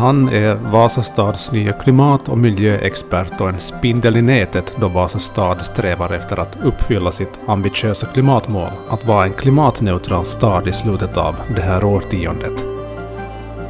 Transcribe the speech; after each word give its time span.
Han 0.00 0.28
är 0.28 0.54
Vasastads 0.54 1.52
nya 1.52 1.72
klimat 1.72 2.28
och 2.28 2.38
miljöexpert 2.38 3.40
och 3.40 3.48
en 3.48 3.60
spindel 3.60 4.16
i 4.16 4.22
nätet 4.22 4.76
då 4.80 4.88
Vasastad 4.88 5.58
strävar 5.58 6.12
efter 6.12 6.40
att 6.40 6.58
uppfylla 6.62 7.12
sitt 7.12 7.40
ambitiösa 7.46 8.06
klimatmål 8.06 8.70
att 8.88 9.06
vara 9.06 9.24
en 9.24 9.32
klimatneutral 9.32 10.24
stad 10.24 10.68
i 10.68 10.72
slutet 10.72 11.16
av 11.16 11.36
det 11.56 11.60
här 11.60 11.84
årtiondet. 11.84 12.64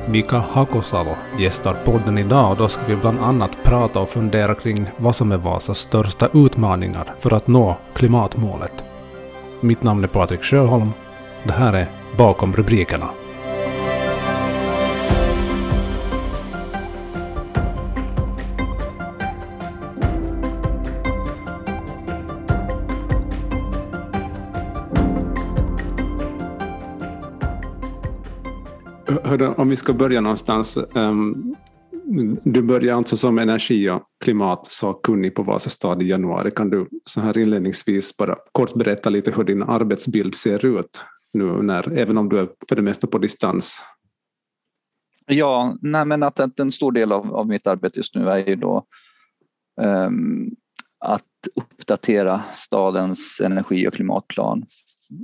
Mika 0.09 0.39
Hakosalo 0.39 1.15
gästar 1.39 1.77
podden 1.85 2.19
idag 2.19 2.51
och 2.51 2.57
då 2.57 2.69
ska 2.69 2.87
vi 2.87 2.97
bland 2.97 3.21
annat 3.21 3.59
prata 3.65 4.01
och 4.01 4.09
fundera 4.09 4.55
kring 4.55 4.91
vad 4.97 5.17
som 5.17 5.33
är 5.33 5.39
Vasas 5.39 5.79
största 5.79 6.29
utmaningar 6.35 7.15
för 7.19 7.35
att 7.35 7.47
nå 7.47 7.77
klimatmålet. 7.95 8.85
Mitt 9.61 9.83
namn 9.83 10.05
är 10.05 10.09
Patrik 10.09 10.43
Sjöholm. 10.45 10.93
Det 11.45 11.53
här 11.53 11.73
är 11.73 11.87
Bakom 12.17 12.53
rubrikerna. 12.53 13.07
Hörde, 29.31 29.49
om 29.49 29.69
vi 29.69 29.77
ska 29.77 29.93
börja 29.93 30.21
någonstans. 30.21 30.79
Um, 30.95 31.57
du 32.45 32.63
började 32.63 32.97
alltså 32.97 33.17
som 33.17 33.39
energi 33.39 33.91
och 33.91 34.03
klimatsakkunnig 34.25 35.35
på 35.35 35.43
Vasastad 35.43 36.03
i 36.03 36.09
januari. 36.09 36.51
Kan 36.51 36.71
du 36.71 36.89
så 37.07 37.21
här 37.21 37.39
inledningsvis 37.39 38.17
bara 38.17 38.37
kort 38.53 38.75
berätta 38.75 39.11
lite 39.11 39.31
hur 39.31 39.45
din 39.45 39.63
arbetsbild 39.63 40.35
ser 40.35 40.67
ut 40.67 41.05
nu, 41.33 41.63
när, 41.63 41.93
även 41.93 42.19
om 42.19 42.29
du 42.29 42.39
är 42.39 42.49
för 42.69 42.77
det 42.77 42.83
mesta 42.83 43.07
på 43.07 43.19
distans? 43.19 43.83
Ja, 45.27 45.77
nej 45.81 46.05
men 46.05 46.23
att, 46.23 46.41
att 46.41 46.61
en 46.61 46.73
stor 46.73 46.93
del 46.93 47.13
av, 47.13 47.35
av 47.35 47.47
mitt 47.47 47.67
arbete 47.67 47.99
just 47.99 48.15
nu 48.15 48.29
är 48.29 48.49
ju 48.49 48.57
då 48.57 48.85
um, 49.81 50.51
att 50.99 51.25
uppdatera 51.55 52.43
stadens 52.55 53.41
energi 53.45 53.89
och 53.89 53.95
klimatplan 53.95 54.65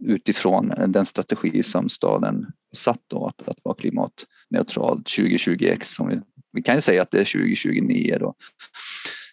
utifrån 0.02 0.72
den 0.88 1.06
strategi 1.06 1.62
som 1.62 1.88
staden 1.88 2.46
satt 2.76 3.02
då 3.06 3.26
att, 3.26 3.48
att 3.48 3.58
vara 3.62 3.74
klimatneutral 3.74 5.02
2020x. 5.02 5.82
Som 5.82 6.08
vi, 6.08 6.20
vi 6.52 6.62
kan 6.62 6.74
ju 6.74 6.80
säga 6.80 7.02
att 7.02 7.10
det 7.10 7.20
är 7.20 7.38
2029 7.38 8.16
då. 8.20 8.34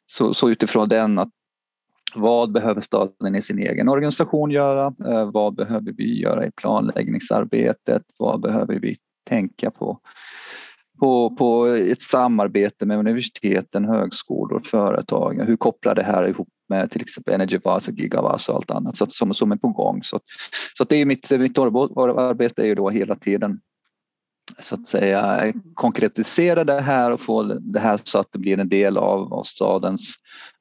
Så, 0.06 0.34
så 0.34 0.50
utifrån 0.50 0.90
den 0.90 1.20
att 1.20 1.30
vad 2.16 2.52
behöver 2.52 2.82
staden 2.82 3.36
i 3.36 3.42
sin 3.42 3.60
egen 3.60 3.90
organisation 3.90 4.52
göra? 4.52 4.94
Eh, 5.06 5.32
vad 5.32 5.56
behöver 5.56 5.92
vi 5.92 6.22
göra 6.22 6.46
i 6.46 6.52
planläggningsarbetet? 6.52 8.04
Vad 8.18 8.42
behöver 8.42 8.80
vi 8.80 8.98
tänka 9.30 9.72
på? 9.72 10.00
På, 11.00 11.36
på 11.36 11.66
ett 11.66 12.02
samarbete 12.02 12.86
med 12.86 12.98
universiteten, 13.00 13.86
högskolor, 13.86 14.62
företag. 14.66 15.44
Hur 15.46 15.58
kopplar 15.58 15.96
det 15.96 16.04
här 16.04 16.28
ihop 16.28 16.48
med 16.74 16.92
till 16.92 17.02
exempel 17.02 17.34
Energy 17.34 17.60
Vasa, 17.64 17.92
Gigavasa 17.92 18.52
och 18.52 18.58
allt 18.58 18.72
annat 18.72 18.98
så, 18.98 19.06
som, 19.10 19.34
som 19.34 19.52
är 19.52 19.56
på 19.56 19.68
gång. 19.68 20.04
Så, 20.04 20.20
så 20.78 20.84
det 20.84 20.96
är 20.96 21.06
mitt, 21.06 21.30
mitt 21.30 21.58
arbete 21.58 22.62
är 22.62 22.66
ju 22.66 22.76
då 22.76 22.90
hela 22.90 23.16
tiden 23.16 23.60
så 24.60 24.76
att 24.76 24.88
säga 24.88 25.54
konkretisera 25.74 26.64
det 26.64 26.82
här 26.82 27.12
och 27.12 27.22
få 27.22 27.44
det 27.44 27.80
här 27.80 28.00
så 28.04 28.20
att 28.20 28.32
det 28.32 28.40
blir 28.40 28.60
en 28.60 28.70
del 28.70 28.98
av, 28.98 29.34
av 29.34 29.44
stadens 29.44 30.16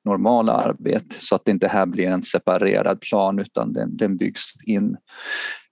normala 0.05 0.53
arbete 0.53 1.15
så 1.19 1.35
att 1.35 1.45
det 1.45 1.51
inte 1.51 1.69
här 1.69 1.87
blir 1.87 2.07
en 2.07 2.23
separerad 2.23 3.01
plan 3.01 3.39
utan 3.39 3.73
den, 3.73 3.97
den 3.97 4.17
byggs 4.17 4.43
in. 4.67 4.97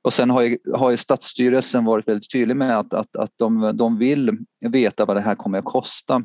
Och 0.02 0.12
sen 0.12 0.30
har 0.30 0.42
ju, 0.42 0.58
har 0.74 0.90
ju 0.90 0.96
Stadsstyrelsen 0.96 1.84
varit 1.84 2.08
väldigt 2.08 2.32
tydlig 2.32 2.56
med 2.56 2.78
att, 2.78 2.94
att, 2.94 3.16
att 3.16 3.32
de, 3.36 3.76
de 3.76 3.98
vill 3.98 4.38
veta 4.60 5.04
vad 5.04 5.16
det 5.16 5.20
här 5.20 5.34
kommer 5.34 5.58
att 5.58 5.64
kosta 5.64 6.22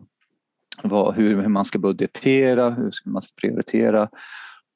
vad, 0.84 1.16
hur, 1.16 1.42
hur 1.42 1.48
man 1.48 1.66
ska 1.66 1.80
budgetera, 1.80 2.70
hur 2.70 2.92
man 3.06 3.22
ska 3.22 3.32
prioritera 3.42 4.10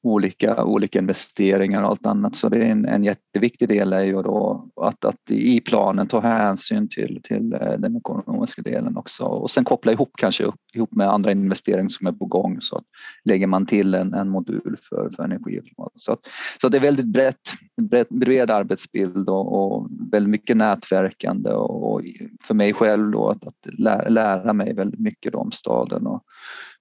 olika, 0.02 0.64
olika 0.64 0.98
investeringar 0.98 1.82
och 1.82 1.88
allt 1.88 2.06
annat. 2.06 2.36
Så 2.36 2.48
det 2.48 2.56
är 2.56 2.70
en, 2.70 2.86
en 2.86 3.04
jätteviktig 3.04 3.68
del 3.68 3.92
är 3.92 4.02
ju 4.02 4.22
då 4.22 4.68
att, 4.76 5.04
att 5.04 5.30
i 5.30 5.60
planen 5.60 6.06
ta 6.06 6.20
hänsyn 6.20 6.88
till, 6.88 7.20
till 7.22 7.52
eh, 7.52 7.72
den 7.78 7.96
ekonomiska 7.96 8.62
delen 8.62 8.96
också 8.96 9.24
och 9.24 9.50
sen 9.50 9.64
koppla 9.64 9.92
ihop 9.92 10.10
kanske 10.18 10.44
ihop 10.74 10.92
med 10.92 11.08
andra 11.08 11.32
investeringar 11.32 11.88
som 11.88 12.06
är 12.06 12.12
på 12.12 12.24
gång 12.24 12.60
så 12.60 12.76
att 12.76 12.84
lägger 13.24 13.46
man 13.46 13.66
till 13.66 13.94
en, 13.94 14.14
en 14.14 14.28
modul 14.28 14.76
för, 14.82 15.10
för 15.16 15.22
energi 15.24 15.60
och 15.60 15.64
klimat. 15.64 15.92
Så, 15.94 16.12
att, 16.12 16.20
så 16.60 16.68
det 16.68 16.78
är 16.78 16.82
väldigt 16.82 17.06
brett, 17.06 17.52
brett, 17.82 18.08
bred 18.08 18.50
arbetsbild 18.50 19.28
och, 19.28 19.76
och 19.76 19.88
väldigt 20.12 20.30
mycket 20.30 20.56
nätverkande 20.56 21.50
och, 21.50 21.92
och 21.92 22.02
för 22.42 22.54
mig 22.54 22.72
själv 22.72 23.10
då 23.10 23.28
att, 23.28 23.46
att 23.46 23.78
lära, 23.78 24.08
lära 24.08 24.52
mig 24.52 24.74
väldigt 24.74 25.00
mycket 25.00 25.34
om 25.34 25.52
staden 25.52 26.06
och 26.06 26.22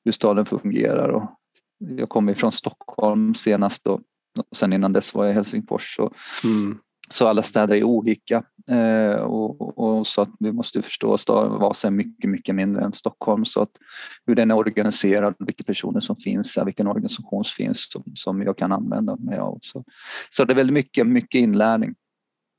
hur 0.05 0.11
staden 0.11 0.45
fungerar 0.45 1.09
och 1.09 1.38
jag 1.79 2.09
kommer 2.09 2.33
från 2.33 2.51
Stockholm 2.51 3.35
senast 3.35 3.87
och 3.87 4.01
sen 4.51 4.73
innan 4.73 4.93
dess 4.93 5.13
var 5.13 5.25
jag 5.25 5.31
i 5.31 5.35
Helsingfors. 5.35 5.95
Så, 5.95 6.13
mm. 6.43 6.79
så 7.09 7.27
alla 7.27 7.43
städer 7.43 7.75
är 7.75 7.83
olika 7.83 8.43
eh, 8.69 9.21
och, 9.21 9.77
och, 9.77 10.07
så 10.07 10.21
att 10.21 10.29
vi 10.39 10.51
måste 10.51 10.81
förstå 10.81 11.13
att 11.13 11.29
Vasa 11.29 11.87
är 11.87 11.91
mycket, 11.91 12.29
mycket 12.29 12.55
mindre 12.55 12.83
än 12.83 12.93
Stockholm 12.93 13.45
så 13.45 13.61
att 13.61 13.71
hur 14.25 14.35
den 14.35 14.51
är 14.51 14.55
organiserad, 14.55 15.35
vilka 15.39 15.63
personer 15.63 15.99
som 15.99 16.15
finns 16.15 16.57
här, 16.57 16.65
vilken 16.65 16.87
organisation 16.87 17.43
som 17.43 17.55
finns 17.55 17.91
som, 17.91 18.03
som 18.15 18.41
jag 18.41 18.57
kan 18.57 18.71
använda 18.71 19.15
mig 19.15 19.37
av. 19.37 19.59
Så, 19.61 19.83
så 20.29 20.45
det 20.45 20.53
är 20.53 20.55
väldigt 20.55 20.73
mycket, 20.73 21.07
mycket 21.07 21.39
inlärning 21.39 21.95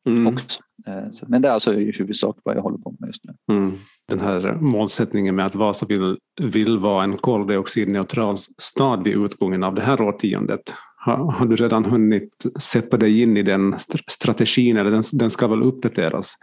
mm. 0.07 0.27
också. 0.27 0.63
Eh, 0.87 1.27
men 1.27 1.43
det 1.43 1.49
är 1.49 1.53
alltså 1.53 1.75
i 1.75 1.93
huvudsak 1.99 2.37
vad 2.45 2.57
jag 2.57 2.63
håller 2.63 2.79
på 2.79 2.95
med 2.99 3.07
just 3.07 3.25
nu. 3.25 3.55
Mm. 3.55 3.73
Den 4.09 4.21
här 4.21 4.59
målsättningen 4.61 5.37
med 5.37 5.47
att 5.47 5.55
Vasa 5.55 5.87
vill, 5.87 6.19
vill 6.41 6.79
vara 6.79 7.05
en 7.05 7.17
koldioxidneutral 7.17 8.39
stad 8.59 9.05
vid 9.05 9.25
utgången 9.25 9.65
av 9.65 9.75
det 9.75 9.83
här 9.83 10.01
årtiondet. 10.01 10.75
Har, 10.97 11.33
har 11.33 11.47
du 11.47 11.57
redan 11.57 11.85
hunnit 11.85 12.47
sätta 12.59 12.97
dig 12.97 13.23
in 13.23 13.37
i 13.37 13.43
den 13.43 13.75
strategin, 14.07 14.77
eller 14.77 14.91
den, 14.91 15.03
den 15.13 15.31
ska 15.31 15.47
väl 15.47 15.63
uppdateras? 15.63 16.35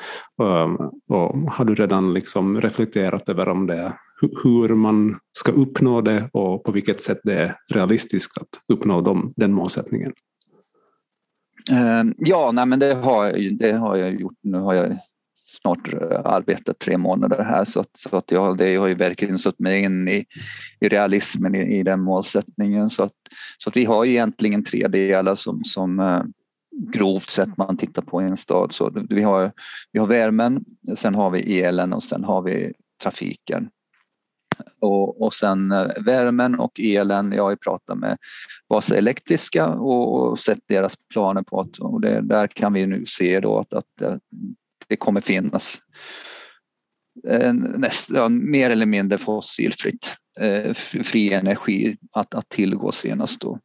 Um, 0.42 0.76
och 1.10 1.52
har 1.52 1.66
du 1.66 1.76
redan 1.76 2.14
liksom 2.14 2.62
reflekterat 2.62 3.30
över 3.30 3.50
om 3.50 3.68
det, 3.68 3.94
hur 4.44 4.76
man 4.76 5.16
ska 5.32 5.52
uppnå 5.52 6.02
det 6.02 6.30
och 6.34 6.64
på 6.64 6.72
vilket 6.72 7.02
sätt 7.02 7.20
det 7.24 7.34
är 7.34 7.56
realistiskt 7.74 8.38
att 8.38 8.74
uppnå 8.74 9.02
dem, 9.02 9.34
den 9.36 9.54
målsättningen? 9.54 10.14
Ehm, 11.72 12.16
ja, 12.18 12.52
nej, 12.52 12.66
men 12.66 12.80
det 12.80 12.94
har, 12.94 13.34
det 13.60 13.72
har 13.72 13.96
jag 13.96 14.22
gjort. 14.22 14.38
Nu 14.42 14.58
har 14.58 14.74
jag 14.74 14.98
snart 15.62 15.94
arbetat 16.26 16.80
tre 16.80 16.98
månader 16.98 17.44
här 17.44 17.66
så 17.66 17.80
att, 17.80 17.98
så 17.98 18.18
att 18.18 18.32
jag, 18.32 18.58
det 18.58 18.76
har 18.76 18.88
ju 18.88 18.96
verkligen 18.96 19.38
satt 19.38 19.60
mig 19.60 19.84
in 19.84 20.08
i, 20.08 20.26
i 20.80 20.90
realismen 20.90 21.56
i, 21.56 21.80
i 21.80 21.84
den 21.84 22.00
målsättningen. 22.00 22.90
Så 22.90 23.04
att, 23.04 23.14
så 23.58 23.70
att 23.70 23.78
vi 23.78 23.86
har 23.86 24.06
egentligen 24.06 24.64
tre 24.64 24.88
delar 24.88 25.36
som, 25.36 25.64
som 25.64 26.00
eh, 26.00 26.22
grovt 26.94 27.30
sett 27.30 27.58
man 27.58 27.78
tittar 27.78 28.02
på 28.02 28.22
i 28.22 28.26
en 28.26 28.38
stad. 28.38 28.74
Så 28.74 29.06
vi 29.10 29.22
har, 29.22 29.52
vi 29.92 30.00
har 30.00 30.08
värmen, 30.08 30.66
sen 30.96 31.16
har 31.16 31.30
vi 31.30 31.62
elen 31.62 31.94
och 31.94 32.04
sen 32.04 32.24
har 32.24 32.42
vi 32.42 32.74
trafiken. 33.04 33.70
Och, 34.80 35.22
och 35.22 35.34
sen 35.34 35.72
eh, 35.72 35.88
värmen 36.06 36.60
och 36.60 36.80
elen, 36.80 37.32
jag 37.32 37.44
har 37.44 37.50
ju 37.50 37.58
pratat 37.58 37.98
med 37.98 38.18
Vasa 38.68 38.98
Elektriska 38.98 39.68
och, 39.68 40.30
och 40.32 40.40
sett 40.40 40.60
deras 40.68 40.96
planer 41.14 41.42
på 41.42 41.60
att 41.60 41.78
och 41.78 42.02
det, 42.02 42.22
där 42.22 42.48
kan 42.48 42.74
vi 42.74 42.86
nu 42.86 43.06
se 43.06 43.40
då 43.40 43.60
att, 43.60 43.74
att 43.74 44.02
eh, 44.02 44.16
det 44.88 44.96
kommer 44.96 45.22
finnas 45.22 45.82
eh, 47.28 47.54
näst, 47.54 48.10
ja, 48.10 48.30
mer 48.30 48.70
eller 48.70 48.86
mindre 48.86 49.18
fossilfritt 49.18 50.16
eh, 50.40 50.74
fri 50.74 51.34
energi 51.34 51.98
att, 52.12 52.34
att 52.34 52.50
tillgå 52.50 52.92
senast 52.92 53.42
då 53.42 53.60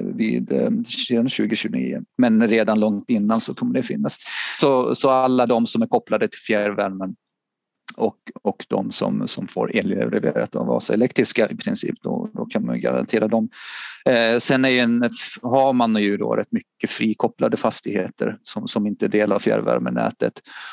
vid 0.00 0.48
2029. 0.48 2.02
Men 2.18 2.48
redan 2.48 2.80
långt 2.80 3.10
innan 3.10 3.40
så 3.40 3.54
kommer 3.54 3.74
det 3.74 3.82
finnas. 3.82 4.18
Så, 4.60 4.94
så 4.94 5.10
alla 5.10 5.46
de 5.46 5.66
som 5.66 5.82
är 5.82 5.86
kopplade 5.86 6.28
till 6.28 6.40
fjärrvärmen 6.40 7.16
och, 7.96 8.16
och 8.42 8.66
de 8.68 8.92
som, 8.92 9.28
som 9.28 9.48
får 9.48 9.76
el 9.76 10.20
av 10.52 10.66
Vasa 10.66 10.94
Elektriska 10.94 11.48
i 11.48 11.56
princip, 11.56 11.94
då, 12.02 12.30
då 12.34 12.46
kan 12.46 12.66
man 12.66 12.80
garantera 12.80 13.28
dem. 13.28 13.48
Eh, 14.06 14.38
sen 14.38 14.64
är 14.64 14.82
en, 14.82 15.10
har 15.42 15.72
man 15.72 15.96
ju 15.96 16.16
då 16.16 16.34
rätt 16.34 16.52
mycket 16.52 16.90
frikopplade 16.90 17.56
fastigheter 17.56 18.38
som, 18.42 18.68
som 18.68 18.86
inte 18.86 19.08
delar 19.08 19.38
fjärrvärmenätet 19.38 20.32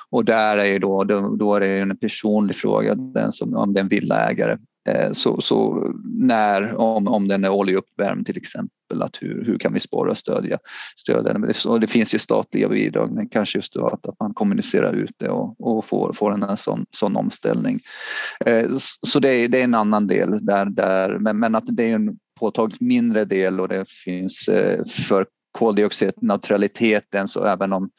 och 0.10 0.26
där 0.26 0.58
är 0.58 0.80
då, 0.80 1.04
då, 1.04 1.36
då 1.36 1.56
är 1.56 1.60
det 1.60 1.80
en 1.80 1.98
personlig 1.98 2.56
fråga, 2.56 2.96
den 2.96 3.32
som, 3.32 3.56
om 3.56 3.74
det 3.74 3.80
är 3.80 3.84
en 3.84 3.90
villaägare 3.90 4.58
Eh, 4.90 5.12
så, 5.12 5.42
så, 5.42 5.88
när, 6.06 6.76
om, 6.76 7.08
om 7.08 7.28
den 7.28 7.44
är 7.44 7.50
oljeuppvärmd 7.50 8.26
till 8.26 8.38
exempel, 8.38 9.02
att 9.02 9.18
hur, 9.22 9.46
hur 9.46 9.58
kan 9.58 9.74
vi 9.74 9.80
spåra 9.80 10.12
och 10.12 10.18
stödja, 10.18 10.60
stödja 10.98 11.34
den? 11.34 11.54
Och 11.66 11.80
det 11.80 11.88
finns 11.88 12.16
ju 12.16 12.20
statliga 12.20 12.70
bidrag, 12.70 13.12
men 13.12 13.30
kanske 13.30 13.58
just 13.58 13.74
då 13.74 13.88
att, 13.88 14.06
att 14.06 14.20
man 14.20 14.34
kommunicerar 14.34 14.94
ut 14.94 15.16
det 15.18 15.30
och, 15.30 15.56
och 15.60 15.86
får, 15.86 16.14
får 16.14 16.34
en 16.34 16.58
sån, 16.58 16.86
sån 16.92 17.16
omställning. 17.16 17.80
Eh, 18.46 18.70
så 19.08 19.20
det 19.20 19.30
är, 19.30 19.48
det 19.48 19.60
är 19.60 19.64
en 19.64 19.74
annan 19.74 20.08
del 20.08 20.46
där, 20.46 20.66
där 20.66 21.18
men, 21.20 21.40
men 21.40 21.56
att 21.56 21.66
det 21.68 21.84
är 21.84 21.96
en 21.96 22.18
påtagligt 22.40 22.82
mindre 22.82 23.26
del 23.26 23.60
och 23.60 23.68
det 23.68 23.90
finns 23.90 24.48
eh, 24.48 24.86
för 24.86 25.26
koldioxidneutraliteten 25.52 27.28
så 27.28 27.44
även 27.44 27.74
om 27.74 27.90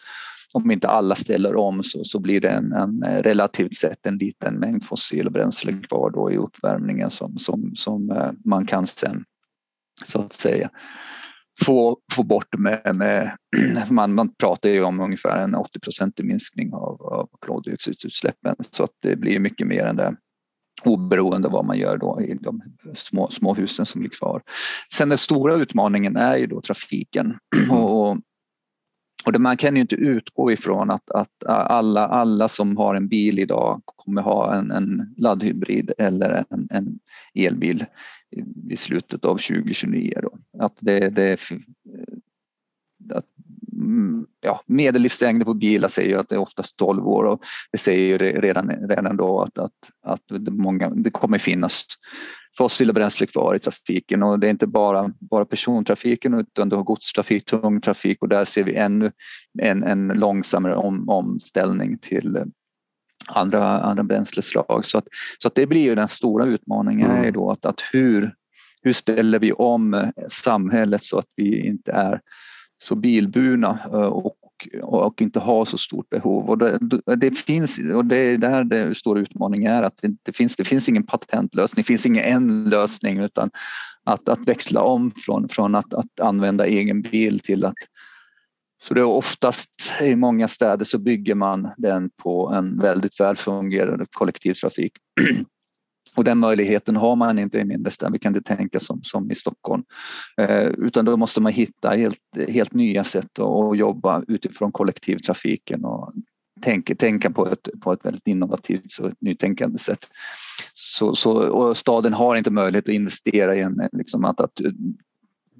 om 0.54 0.70
inte 0.70 0.88
alla 0.88 1.14
ställer 1.14 1.56
om 1.56 1.82
så, 1.82 2.04
så 2.04 2.20
blir 2.20 2.40
det 2.40 2.48
en, 2.48 2.72
en 2.72 3.04
relativt 3.22 3.76
sett 3.76 4.06
en 4.06 4.18
liten 4.18 4.54
mängd 4.54 4.84
fossilbränsle 4.84 5.72
kvar 5.72 6.10
då 6.10 6.32
i 6.32 6.36
uppvärmningen 6.36 7.10
som, 7.10 7.38
som, 7.38 7.72
som 7.74 8.10
eh, 8.10 8.30
man 8.44 8.66
kan 8.66 8.86
sen 8.86 9.24
så 10.04 10.20
att 10.20 10.32
säga 10.32 10.70
få, 11.64 11.98
få 12.12 12.22
bort 12.22 12.58
med, 12.58 12.96
med 12.96 13.36
man, 13.90 14.14
man 14.14 14.34
pratar 14.34 14.68
ju 14.68 14.82
om 14.82 15.00
ungefär 15.00 15.38
en 15.38 15.56
80% 15.56 16.22
minskning 16.22 16.74
av, 16.74 17.02
av 17.02 17.28
koldioxidutsläppen 17.38 18.56
så 18.70 18.84
att 18.84 18.92
det 19.02 19.16
blir 19.16 19.38
mycket 19.38 19.66
mer 19.66 19.86
än 19.86 19.96
det 19.96 20.16
oberoende 20.84 21.48
vad 21.48 21.64
man 21.64 21.78
gör 21.78 21.98
då 21.98 22.20
i 22.22 22.34
de 22.40 22.62
små, 22.94 23.30
små 23.30 23.54
husen 23.54 23.86
som 23.86 24.00
blir 24.00 24.10
kvar. 24.10 24.42
Sen 24.94 25.08
den 25.08 25.18
stora 25.18 25.54
utmaningen 25.54 26.16
är 26.16 26.36
ju 26.36 26.46
då 26.46 26.60
trafiken. 26.60 27.34
Och, 27.70 28.18
och 29.26 29.40
man 29.40 29.56
kan 29.56 29.74
ju 29.74 29.80
inte 29.80 29.94
utgå 29.94 30.52
ifrån 30.52 30.90
att, 30.90 31.10
att 31.10 31.44
alla, 31.46 32.06
alla 32.06 32.48
som 32.48 32.76
har 32.76 32.94
en 32.94 33.08
bil 33.08 33.38
idag 33.38 33.82
kommer 33.86 34.22
ha 34.22 34.54
en, 34.54 34.70
en 34.70 35.14
laddhybrid 35.16 35.92
eller 35.98 36.44
en, 36.50 36.68
en 36.70 36.98
elbil 37.34 37.84
i 38.70 38.76
slutet 38.76 39.24
av 39.24 39.36
2029. 39.36 40.18
Då. 40.22 40.38
Att 40.64 40.76
det, 40.80 41.08
det 41.08 41.40
att, 43.14 43.26
mm, 43.72 44.26
ja, 44.40 44.62
medellivslängden 44.66 45.44
på 45.44 45.54
bilar 45.54 45.88
säger 45.88 46.08
ju 46.08 46.18
att 46.18 46.28
det 46.28 46.34
är 46.34 46.38
oftast 46.38 46.76
12 46.76 47.08
år 47.08 47.24
och 47.24 47.44
det 47.72 47.78
säger 47.78 48.06
ju 48.06 48.18
redan, 48.40 48.70
redan 48.88 49.16
då 49.16 49.40
att, 49.40 49.58
att, 49.58 49.90
att 50.06 50.22
det, 50.28 50.50
många, 50.50 50.90
det 50.90 51.10
kommer 51.10 51.38
finnas 51.38 51.86
fossila 52.58 52.92
bränsle 52.92 53.26
kvar 53.26 53.54
i 53.54 53.58
trafiken 53.58 54.22
och 54.22 54.38
det 54.38 54.46
är 54.46 54.50
inte 54.50 54.66
bara, 54.66 55.12
bara 55.20 55.44
persontrafiken 55.44 56.34
utan 56.34 56.68
du 56.68 56.76
har 56.76 56.82
godstrafik, 56.82 57.44
tung 57.44 57.80
trafik 57.80 58.22
och 58.22 58.28
där 58.28 58.44
ser 58.44 58.64
vi 58.64 58.74
ännu 58.74 59.12
en, 59.62 59.82
en 59.82 60.08
långsammare 60.08 60.76
om, 60.76 61.08
omställning 61.08 61.98
till 61.98 62.44
andra, 63.28 63.80
andra 63.80 64.02
bränsleslag. 64.02 64.82
Så, 64.84 64.98
att, 64.98 65.04
så 65.38 65.48
att 65.48 65.54
det 65.54 65.66
blir 65.66 65.82
ju 65.82 65.94
den 65.94 66.08
stora 66.08 66.44
utmaningen 66.44 67.10
mm. 67.10 67.24
är 67.24 67.30
då 67.30 67.50
att, 67.50 67.66
att 67.66 67.80
hur, 67.92 68.34
hur 68.82 68.92
ställer 68.92 69.38
vi 69.38 69.52
om 69.52 70.12
samhället 70.28 71.04
så 71.04 71.18
att 71.18 71.28
vi 71.36 71.66
inte 71.66 71.92
är 71.92 72.20
så 72.82 72.94
bilburna 72.94 73.78
eh, 73.92 74.26
och, 74.82 75.06
och 75.06 75.22
inte 75.22 75.40
ha 75.40 75.64
så 75.64 75.78
stort 75.78 76.08
behov. 76.08 76.50
Och 76.50 76.58
det, 76.58 76.78
det, 77.16 77.38
finns, 77.38 77.78
och 77.94 78.04
det 78.04 78.16
är 78.16 78.38
där 78.38 78.64
den 78.64 78.94
stora 78.94 79.20
utmaningen 79.20 79.72
är 79.72 79.82
att 79.82 79.96
det, 80.02 80.16
det, 80.22 80.32
finns, 80.32 80.56
det 80.56 80.64
finns 80.64 80.88
ingen 80.88 81.06
patentlösning, 81.06 81.82
det 81.82 81.86
finns 81.86 82.06
ingen 82.06 82.24
en 82.24 82.64
lösning 82.64 83.18
utan 83.18 83.50
att, 84.04 84.28
att 84.28 84.48
växla 84.48 84.82
om 84.82 85.12
från, 85.16 85.48
från 85.48 85.74
att, 85.74 85.94
att 85.94 86.20
använda 86.20 86.66
egen 86.66 87.02
bil 87.02 87.40
till 87.40 87.64
att 87.64 87.74
så 88.82 88.94
det 88.94 89.00
är 89.00 89.04
oftast 89.04 89.70
i 90.02 90.16
många 90.16 90.48
städer 90.48 90.84
så 90.84 90.98
bygger 90.98 91.34
man 91.34 91.70
den 91.76 92.10
på 92.10 92.48
en 92.48 92.80
väldigt 92.80 93.20
väl 93.20 93.36
fungerande 93.36 94.06
kollektivtrafik. 94.10 94.92
Och 96.16 96.24
den 96.24 96.38
möjligheten 96.38 96.96
har 96.96 97.16
man 97.16 97.38
inte 97.38 97.58
i 97.58 97.64
mindre 97.64 97.90
städer, 97.90 98.12
vi 98.12 98.18
kan 98.18 98.36
inte 98.36 98.56
tänka 98.56 98.80
som, 98.80 99.02
som 99.02 99.30
i 99.30 99.34
Stockholm. 99.34 99.84
Eh, 100.36 100.66
utan 100.66 101.04
då 101.04 101.16
måste 101.16 101.40
man 101.40 101.52
hitta 101.52 101.90
helt, 101.90 102.20
helt 102.48 102.74
nya 102.74 103.04
sätt 103.04 103.38
att 103.38 103.78
jobba 103.78 104.22
utifrån 104.28 104.72
kollektivtrafiken 104.72 105.84
och 105.84 106.12
tänka, 106.60 106.94
tänka 106.94 107.30
på, 107.30 107.48
ett, 107.48 107.68
på 107.80 107.92
ett 107.92 108.04
väldigt 108.04 108.26
innovativt 108.26 108.98
och 109.00 109.10
nytänkande 109.20 109.78
sätt. 109.78 110.06
Så, 110.74 111.14
så, 111.14 111.32
och 111.32 111.76
staden 111.76 112.12
har 112.12 112.36
inte 112.36 112.50
möjlighet 112.50 112.88
att 112.88 112.94
investera 112.94 113.56
i 113.56 113.60
en, 113.60 113.88
liksom 113.92 114.24
att, 114.24 114.40
att 114.40 114.60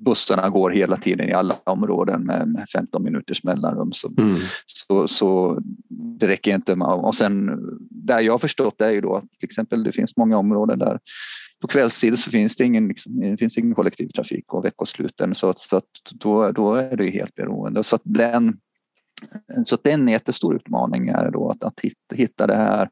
bussarna 0.04 0.48
går 0.48 0.70
hela 0.70 0.96
tiden 0.96 1.28
i 1.28 1.32
alla 1.32 1.56
områden 1.64 2.24
med 2.24 2.66
15 2.72 3.02
minuters 3.02 3.44
mellanrum. 3.44 3.92
Så, 3.92 4.10
mm. 4.18 4.40
så, 4.66 5.08
så, 5.08 5.58
det 5.88 6.28
räcker 6.28 6.54
inte 6.54 6.76
med, 6.76 6.88
och 6.88 7.14
sen 7.14 7.60
där 7.90 8.20
jag 8.20 8.32
har 8.32 8.38
förstått 8.38 8.80
är 8.80 8.90
ju 8.90 9.00
då 9.00 9.16
att 9.16 9.30
till 9.30 9.46
exempel 9.46 9.84
det 9.84 9.92
finns 9.92 10.16
många 10.16 10.38
områden 10.38 10.78
där 10.78 10.98
på 11.60 11.68
kvällstid 11.68 12.18
så 12.18 12.30
finns 12.30 12.56
det 12.56 12.64
ingen, 12.64 12.88
liksom, 12.88 13.20
det 13.20 13.36
finns 13.36 13.58
ingen 13.58 13.74
kollektivtrafik 13.74 14.54
och 14.54 14.64
veckosluten 14.64 15.34
så, 15.34 15.54
så 15.56 15.76
att 15.76 15.84
då, 16.10 16.52
då 16.52 16.74
är 16.74 16.96
det 16.96 17.10
helt 17.10 17.34
beroende. 17.34 17.84
Så 17.84 17.96
att 17.96 18.02
den, 18.04 18.56
så 19.64 19.74
att 19.74 19.82
det 19.84 19.90
är 19.90 19.94
en 19.94 20.08
jättestor 20.08 20.56
utmaning 20.56 21.08
är 21.08 21.30
då 21.30 21.50
att, 21.50 21.64
att 21.64 21.80
hitta, 21.80 22.14
hitta 22.14 22.46
det 22.46 22.56
här 22.56 22.88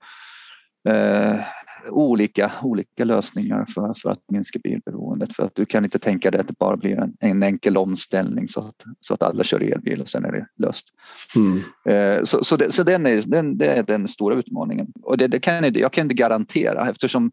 eh, 0.88 1.40
olika, 1.90 2.52
olika 2.62 3.04
lösningar 3.04 3.64
för, 3.64 3.94
för 4.02 4.10
att 4.10 4.20
minska 4.28 4.58
bilberoendet. 4.58 5.36
För 5.36 5.42
att 5.42 5.54
du 5.54 5.64
kan 5.64 5.84
inte 5.84 5.98
tänka 5.98 6.30
dig 6.30 6.40
att 6.40 6.48
det 6.48 6.58
bara 6.58 6.76
blir 6.76 6.98
en, 6.98 7.16
en 7.20 7.42
enkel 7.42 7.76
omställning 7.76 8.48
så 8.48 8.60
att, 8.60 8.84
så 9.00 9.14
att 9.14 9.22
alla 9.22 9.44
kör 9.44 9.60
elbil 9.60 10.00
och 10.00 10.08
sen 10.08 10.24
är 10.24 10.32
det 10.32 10.46
löst. 10.56 10.86
Mm. 11.36 11.62
Eh, 11.84 12.24
så, 12.24 12.44
så, 12.44 12.56
det, 12.56 12.72
så 12.72 12.82
den 12.82 13.06
är, 13.06 13.22
den, 13.26 13.58
det 13.58 13.66
är 13.66 13.82
den 13.82 14.08
stora 14.08 14.34
utmaningen. 14.34 14.86
Och 15.02 15.18
det, 15.18 15.26
det 15.28 15.40
kan 15.40 15.54
jag, 15.54 15.76
jag 15.76 15.92
kan 15.92 16.02
inte 16.02 16.14
garantera 16.14 16.90
eftersom 16.90 17.30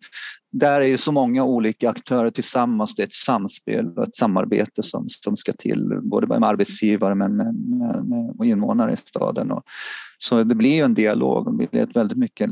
där 0.51 0.81
är 0.81 0.85
ju 0.85 0.97
så 0.97 1.11
många 1.11 1.43
olika 1.43 1.89
aktörer 1.89 2.29
tillsammans. 2.29 2.95
Det 2.95 3.03
är 3.03 3.07
ett 3.07 3.13
samspel 3.13 3.97
och 3.97 4.03
ett 4.03 4.15
samarbete 4.15 4.83
som, 4.83 5.09
som 5.09 5.37
ska 5.37 5.53
till, 5.53 5.99
både 6.01 6.27
med 6.27 6.43
arbetsgivare 6.43 7.15
men 7.15 7.35
med, 7.35 7.55
med, 7.55 8.05
med 8.37 8.47
invånare 8.47 8.93
i 8.93 8.97
staden. 8.97 9.51
Och, 9.51 9.63
så 10.17 10.43
det 10.43 10.55
blir 10.55 10.75
ju 10.75 10.81
en 10.81 10.93
dialog. 10.93 11.67
Det 11.71 11.79
är 11.79 11.93
väldigt 11.93 12.17
mycket 12.17 12.49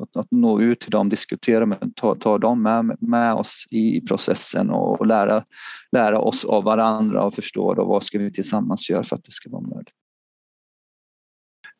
att, 0.00 0.16
att, 0.16 0.30
nå 0.30 0.60
ut 0.60 0.80
till 0.80 0.90
dem, 0.90 1.08
diskutera 1.08 1.66
med 1.66 1.92
ta, 1.96 2.14
ta 2.14 2.38
dem 2.38 2.62
med, 2.62 2.96
med 3.00 3.34
oss 3.34 3.66
i 3.70 4.00
processen 4.00 4.70
och 4.70 5.06
lära, 5.06 5.44
lära 5.92 6.20
oss 6.20 6.44
av 6.44 6.64
varandra 6.64 7.24
och 7.24 7.34
förstå 7.34 7.74
då 7.74 7.84
vad 7.84 8.02
ska 8.02 8.18
vi 8.18 8.32
tillsammans 8.32 8.90
göra 8.90 9.04
för 9.04 9.16
att 9.16 9.24
det 9.24 9.32
ska 9.32 9.50
vara 9.50 9.62
möjligt. 9.62 9.94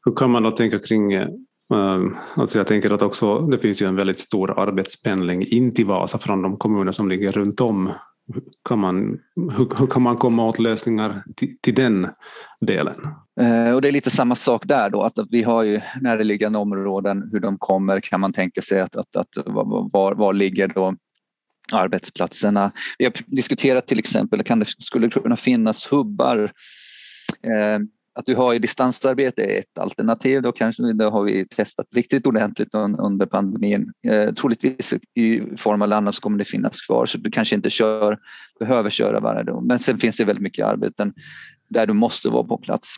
Hur 0.04 0.16
kan 0.16 0.30
man 0.30 0.42
då 0.42 0.50
tänka 0.50 0.78
kring 0.78 1.12
eh, 1.12 1.28
Ehm, 1.74 2.16
alltså 2.34 2.58
jag 2.58 2.66
tänker 2.66 2.94
att 2.94 3.02
också 3.02 3.38
det 3.38 3.58
finns 3.58 3.82
ju 3.82 3.86
en 3.86 3.96
väldigt 3.96 4.18
stor 4.18 4.60
arbetspendling 4.60 5.46
in 5.46 5.74
till 5.74 5.86
Vasa 5.86 6.18
från 6.18 6.42
de 6.42 6.56
kommuner 6.56 6.92
som 6.92 7.08
ligger 7.08 7.32
runt 7.32 7.60
om. 7.60 7.92
Kan 8.68 8.78
man, 8.78 9.18
hur, 9.36 9.78
hur 9.78 9.86
kan 9.86 10.02
man 10.02 10.16
komma 10.16 10.46
åt 10.46 10.58
lösningar 10.58 11.24
till, 11.36 11.58
till 11.60 11.74
den 11.74 12.08
delen? 12.60 12.94
Ehm, 13.40 13.74
och 13.74 13.82
det 13.82 13.88
är 13.88 13.92
lite 13.92 14.10
samma 14.10 14.34
sak 14.34 14.62
där 14.66 14.90
då, 14.90 15.02
att 15.02 15.18
vi 15.30 15.42
har 15.42 15.62
ju 15.62 15.80
närliggande 16.00 16.58
områden, 16.58 17.28
hur 17.32 17.40
de 17.40 17.58
kommer 17.58 18.00
kan 18.00 18.20
man 18.20 18.32
tänka 18.32 18.62
sig 18.62 18.80
att, 18.80 18.96
att, 18.96 19.16
att 19.16 19.28
var, 19.46 20.14
var 20.14 20.32
ligger 20.32 20.68
då 20.68 20.94
arbetsplatserna. 21.73 22.73
Vi 22.99 23.04
har 23.04 23.14
diskuterat 23.26 23.87
till 23.87 23.99
exempel, 23.99 24.42
kan 24.42 24.58
det 24.58 24.66
skulle 24.66 25.11
kunna 25.11 25.37
finnas 25.37 25.92
hubbar 25.92 26.38
eh, 27.42 27.78
att 28.16 28.26
du 28.26 28.35
har 28.35 28.54
i 28.54 28.58
distansarbete 28.58 29.42
är 29.42 29.58
ett 29.58 29.78
alternativ. 29.78 30.42
Då 30.42 30.52
kanske 30.52 30.92
det 30.92 31.04
har 31.04 31.23
vi 31.23 31.49
testat 31.49 31.87
riktigt 31.94 32.26
ordentligt 32.26 32.75
under 32.75 33.26
pandemin. 33.26 33.92
Eh, 34.08 34.35
troligtvis 34.35 34.94
i 35.14 35.42
form 35.56 35.82
av 35.82 35.92
annars 35.92 36.20
kommer 36.20 36.38
det 36.38 36.44
finnas 36.44 36.80
kvar 36.80 37.06
så 37.06 37.18
du 37.18 37.30
kanske 37.30 37.54
inte 37.54 37.70
kör, 37.70 38.18
behöver 38.58 38.90
köra 38.90 39.20
varje 39.20 39.42
dag. 39.42 39.64
Men 39.66 39.78
sen 39.78 39.99
finns 39.99 40.16
det 40.16 40.25
väldigt 40.25 40.42
mycket 40.42 40.66
arbeten 40.66 41.14
där 41.68 41.87
du 41.87 41.92
måste 41.92 42.28
vara 42.28 42.44
på 42.44 42.58
plats 42.58 42.94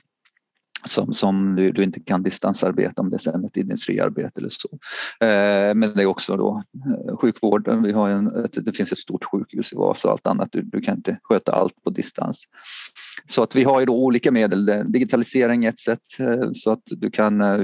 som, 0.84 1.14
som 1.14 1.56
du, 1.56 1.72
du, 1.72 1.84
inte 1.84 2.00
kan 2.00 2.22
distansarbeta 2.22 3.02
om 3.02 3.10
det 3.10 3.26
är 3.26 3.46
ett 3.46 3.56
industriarbete 3.56 4.32
eller 4.36 4.48
så. 4.48 4.68
Eh, 5.26 5.74
men 5.74 5.94
det 5.94 6.02
är 6.02 6.06
också 6.06 6.36
då 6.36 6.62
eh, 7.08 7.16
sjukvården. 7.16 7.82
Vi 7.82 7.92
har 7.92 8.08
en, 8.08 8.44
ett, 8.44 8.64
det 8.64 8.72
finns 8.72 8.92
ett 8.92 8.98
stort 8.98 9.24
sjukhus 9.24 9.72
i 9.72 9.76
Vasa 9.76 10.08
och 10.08 10.12
allt 10.12 10.26
annat. 10.26 10.48
Du, 10.52 10.62
du, 10.62 10.80
kan 10.80 10.96
inte 10.96 11.18
sköta 11.22 11.52
allt 11.52 11.84
på 11.84 11.90
distans. 11.90 12.44
Så 13.26 13.42
att 13.42 13.56
vi 13.56 13.64
har 13.64 13.80
ju 13.80 13.86
då 13.86 14.04
olika 14.04 14.32
medel. 14.32 14.66
Digitalisering 14.86 15.64
är 15.64 15.68
ett 15.68 15.78
sätt 15.78 16.00
eh, 16.18 16.50
så 16.54 16.70
att 16.70 16.82
du 16.86 17.10
kan 17.10 17.40
eh, 17.40 17.60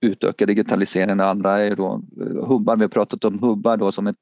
utöka 0.00 0.46
digitaliseringen. 0.46 1.18
Det 1.18 1.26
andra 1.26 1.58
är 1.58 1.76
då 1.76 2.02
eh, 2.20 2.46
hubbar. 2.48 2.76
Vi 2.76 2.82
har 2.82 2.88
pratat 2.88 3.24
om 3.24 3.38
hubbar 3.38 3.76
då 3.76 3.92
som 3.92 4.06
ett 4.06 4.16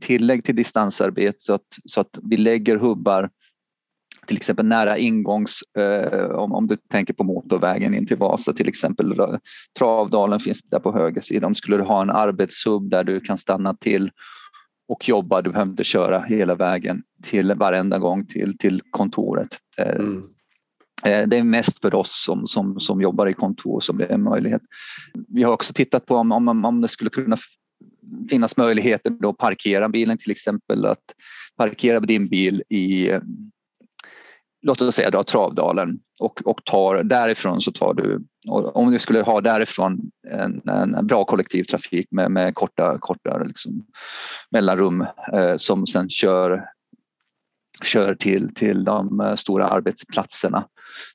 tillägg 0.00 0.44
till 0.44 0.56
distansarbete 0.56 1.38
så 1.40 1.52
att, 1.52 1.78
så 1.84 2.00
att 2.00 2.18
vi 2.22 2.36
lägger 2.36 2.76
hubbar 2.76 3.30
till 4.28 4.36
exempel 4.36 4.66
nära 4.66 4.98
ingångs, 4.98 5.62
eh, 5.78 6.30
om, 6.30 6.52
om 6.52 6.66
du 6.66 6.76
tänker 6.76 7.14
på 7.14 7.24
motorvägen 7.24 7.94
in 7.94 8.06
till 8.06 8.16
Vasa 8.16 8.52
till 8.52 8.68
exempel, 8.68 9.14
Travdalen 9.78 10.40
finns 10.40 10.62
där 10.62 10.78
på 10.78 10.92
höger 10.92 11.20
sida. 11.20 11.46
Om 11.46 11.54
skulle 11.54 11.76
du 11.76 11.82
ha 11.82 12.02
en 12.02 12.10
arbetshubb 12.10 12.90
där 12.90 13.04
du 13.04 13.20
kan 13.20 13.38
stanna 13.38 13.74
till 13.74 14.10
och 14.88 15.08
jobba, 15.08 15.42
du 15.42 15.50
behöver 15.50 15.70
inte 15.70 15.84
köra 15.84 16.20
hela 16.20 16.54
vägen 16.54 17.02
till 17.22 17.54
varenda 17.54 17.98
gång 17.98 18.26
till, 18.26 18.58
till 18.58 18.82
kontoret. 18.90 19.58
Eh, 19.78 19.96
mm. 19.96 20.22
Eh, 21.04 21.28
det 21.28 21.36
är 21.36 21.42
mest 21.42 21.80
för 21.80 21.94
oss 21.94 22.24
som, 22.24 22.46
som, 22.46 22.80
som 22.80 23.00
jobbar 23.00 23.26
i 23.26 23.34
kontor 23.34 23.80
som 23.80 23.98
det 23.98 24.06
är 24.06 24.14
en 24.14 24.22
möjlighet. 24.22 24.62
Vi 25.28 25.42
har 25.42 25.52
också 25.52 25.72
tittat 25.72 26.06
på 26.06 26.16
om, 26.16 26.32
om, 26.32 26.64
om 26.64 26.80
det 26.80 26.88
skulle 26.88 27.10
kunna 27.10 27.36
finnas 28.30 28.56
möjligheter 28.56 29.28
att 29.28 29.38
parkera 29.38 29.88
bilen 29.88 30.18
till 30.18 30.30
exempel, 30.30 30.86
att 30.86 31.14
parkera 31.56 32.00
din 32.00 32.28
bil 32.28 32.62
i 32.68 33.10
låt 34.62 34.82
oss 34.82 34.94
säga 34.94 35.10
du 35.10 35.16
har 35.16 35.24
Travdalen 35.24 35.98
och, 36.20 36.42
och 36.44 36.64
tar 36.64 37.02
därifrån 37.02 37.60
så 37.60 37.72
tar 37.72 37.94
du, 37.94 38.24
om 38.48 38.90
du 38.90 38.98
skulle 38.98 39.22
ha 39.22 39.40
därifrån 39.40 40.10
en, 40.30 40.68
en 40.68 41.06
bra 41.06 41.24
kollektivtrafik 41.24 42.08
med, 42.10 42.30
med 42.30 42.54
korta, 42.54 42.98
korta 42.98 43.38
liksom 43.38 43.86
mellanrum 44.50 45.06
eh, 45.32 45.56
som 45.56 45.86
sen 45.86 46.10
kör 46.10 46.64
kör 47.84 48.14
till, 48.14 48.54
till 48.54 48.84
de 48.84 49.20
eh, 49.20 49.34
stora 49.34 49.68
arbetsplatserna. 49.68 50.64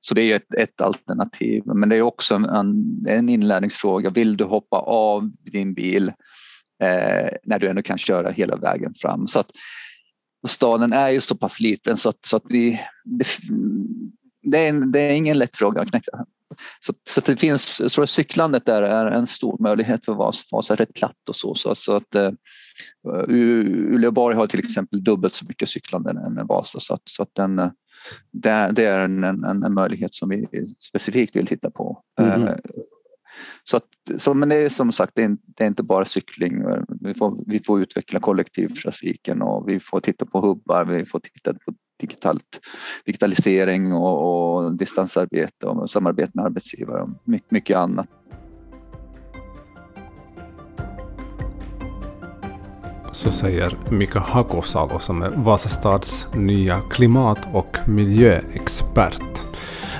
Så 0.01 0.13
det 0.13 0.21
är 0.21 0.35
ett, 0.35 0.53
ett 0.57 0.81
alternativ. 0.81 1.63
Men 1.65 1.89
det 1.89 1.95
är 1.95 2.01
också 2.01 2.35
en, 2.35 3.05
en 3.09 3.29
inlärningsfråga. 3.29 4.09
Vill 4.09 4.37
du 4.37 4.43
hoppa 4.43 4.77
av 4.77 5.31
din 5.51 5.73
bil 5.73 6.07
eh, 6.83 7.29
när 7.43 7.59
du 7.59 7.67
ändå 7.67 7.81
kan 7.81 7.97
köra 7.97 8.29
hela 8.29 8.55
vägen 8.55 8.93
fram? 8.93 9.27
Så 9.27 9.39
att, 9.39 9.51
staden 10.49 10.93
är 10.93 11.09
ju 11.09 11.21
så 11.21 11.35
pass 11.35 11.59
liten 11.59 11.97
så 11.97 12.09
att, 12.09 12.25
så 12.25 12.37
att 12.37 12.43
vi, 12.45 12.81
det, 13.03 13.27
det, 14.41 14.67
är, 14.67 14.91
det 14.91 14.99
är 14.99 15.15
ingen 15.15 15.37
lätt 15.37 15.57
fråga 15.57 15.81
att 15.81 15.89
knäcka. 15.89 16.25
Så, 16.79 16.93
så 17.09 17.21
det 17.21 17.37
finns, 17.37 17.79
jag 17.79 17.91
tror 17.91 18.03
att 18.03 18.09
cyklandet 18.09 18.65
där 18.65 18.81
är 18.81 19.11
en 19.11 19.27
stor 19.27 19.57
möjlighet 19.59 20.05
för 20.05 20.13
Vasa, 20.13 20.45
Vasa 20.51 20.73
är 20.73 20.77
rätt 20.77 20.93
platt 20.93 21.29
och 21.29 21.35
så. 21.35 21.55
Så, 21.55 21.75
så 21.75 21.95
att, 21.95 22.15
uh, 22.15 22.31
Uleåborg 23.27 24.35
har 24.35 24.47
till 24.47 24.59
exempel 24.59 25.03
dubbelt 25.03 25.33
så 25.33 25.45
mycket 25.45 25.69
cyklande 25.69 26.09
än 26.09 26.47
Vasa 26.47 26.79
så 26.79 26.93
att, 26.93 27.01
så 27.05 27.23
att 27.23 27.35
den, 27.35 27.59
eh, 27.59 27.71
det, 28.31 28.69
det 28.71 28.85
är 28.85 28.99
en, 28.99 29.23
en, 29.23 29.63
en, 29.63 29.73
möjlighet 29.73 30.13
som 30.13 30.29
vi 30.29 30.47
specifikt 30.79 31.35
vill 31.35 31.47
titta 31.47 31.71
på. 31.71 32.03
Mm. 32.19 32.41
Uh, 32.41 32.55
så, 33.63 33.77
att, 33.77 33.87
så 34.17 34.33
men 34.33 34.49
det 34.49 34.55
är 34.55 34.69
som 34.69 34.91
sagt, 34.91 35.11
det 35.15 35.23
är, 35.23 35.37
det 35.45 35.63
är, 35.63 35.67
inte 35.67 35.83
bara 35.83 36.05
cykling. 36.05 36.63
Vi 37.01 37.13
får, 37.13 37.43
vi 37.47 37.59
får 37.59 37.81
utveckla 37.81 38.19
kollektivtrafiken 38.19 39.41
och 39.41 39.69
vi 39.69 39.79
får 39.79 39.99
titta 39.99 40.25
på 40.25 40.39
hubbar, 40.39 40.85
vi 40.85 41.05
får 41.05 41.19
titta 41.19 41.53
på 41.53 41.73
digitalt, 41.99 42.59
digitalisering 43.05 43.93
och, 43.93 44.55
och 44.55 44.77
distansarbete 44.77 45.65
och 45.65 45.89
samarbete 45.89 46.31
med 46.33 46.45
arbetsgivare 46.45 47.01
och 47.01 47.09
mycket, 47.23 47.51
mycket 47.51 47.77
annat. 47.77 48.07
Så 53.11 53.31
säger 53.31 53.77
Mika 53.91 54.19
Hakosalo 54.19 54.99
som 54.99 55.21
är 55.21 55.29
Vasastads 55.29 56.27
nya 56.33 56.81
klimat 56.81 57.39
och 57.53 57.77
miljöexpert. 57.87 59.42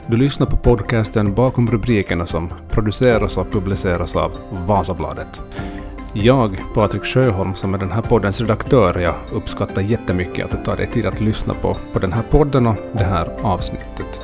Du 0.07 0.17
lyssnar 0.17 0.47
på 0.47 0.57
podcasten 0.57 1.33
Bakom 1.33 1.71
rubrikerna 1.71 2.25
som 2.25 2.53
produceras 2.71 3.37
och 3.37 3.51
publiceras 3.51 4.15
av 4.15 4.31
Vasabladet. 4.67 5.41
Jag, 6.13 6.63
Patrik 6.73 7.05
Sjöholm, 7.05 7.55
som 7.55 7.73
är 7.73 7.77
den 7.77 7.91
här 7.91 8.01
poddens 8.01 8.41
redaktör, 8.41 8.99
jag 8.99 9.15
uppskattar 9.33 9.81
jättemycket 9.81 10.45
att 10.45 10.51
du 10.51 10.57
tar 10.57 10.77
dig 10.77 10.87
tid 10.87 11.05
att 11.05 11.21
lyssna 11.21 11.53
på, 11.53 11.77
på 11.93 11.99
den 11.99 12.13
här 12.13 12.23
podden 12.29 12.67
och 12.67 12.75
det 12.91 13.03
här 13.03 13.29
avsnittet. 13.41 14.21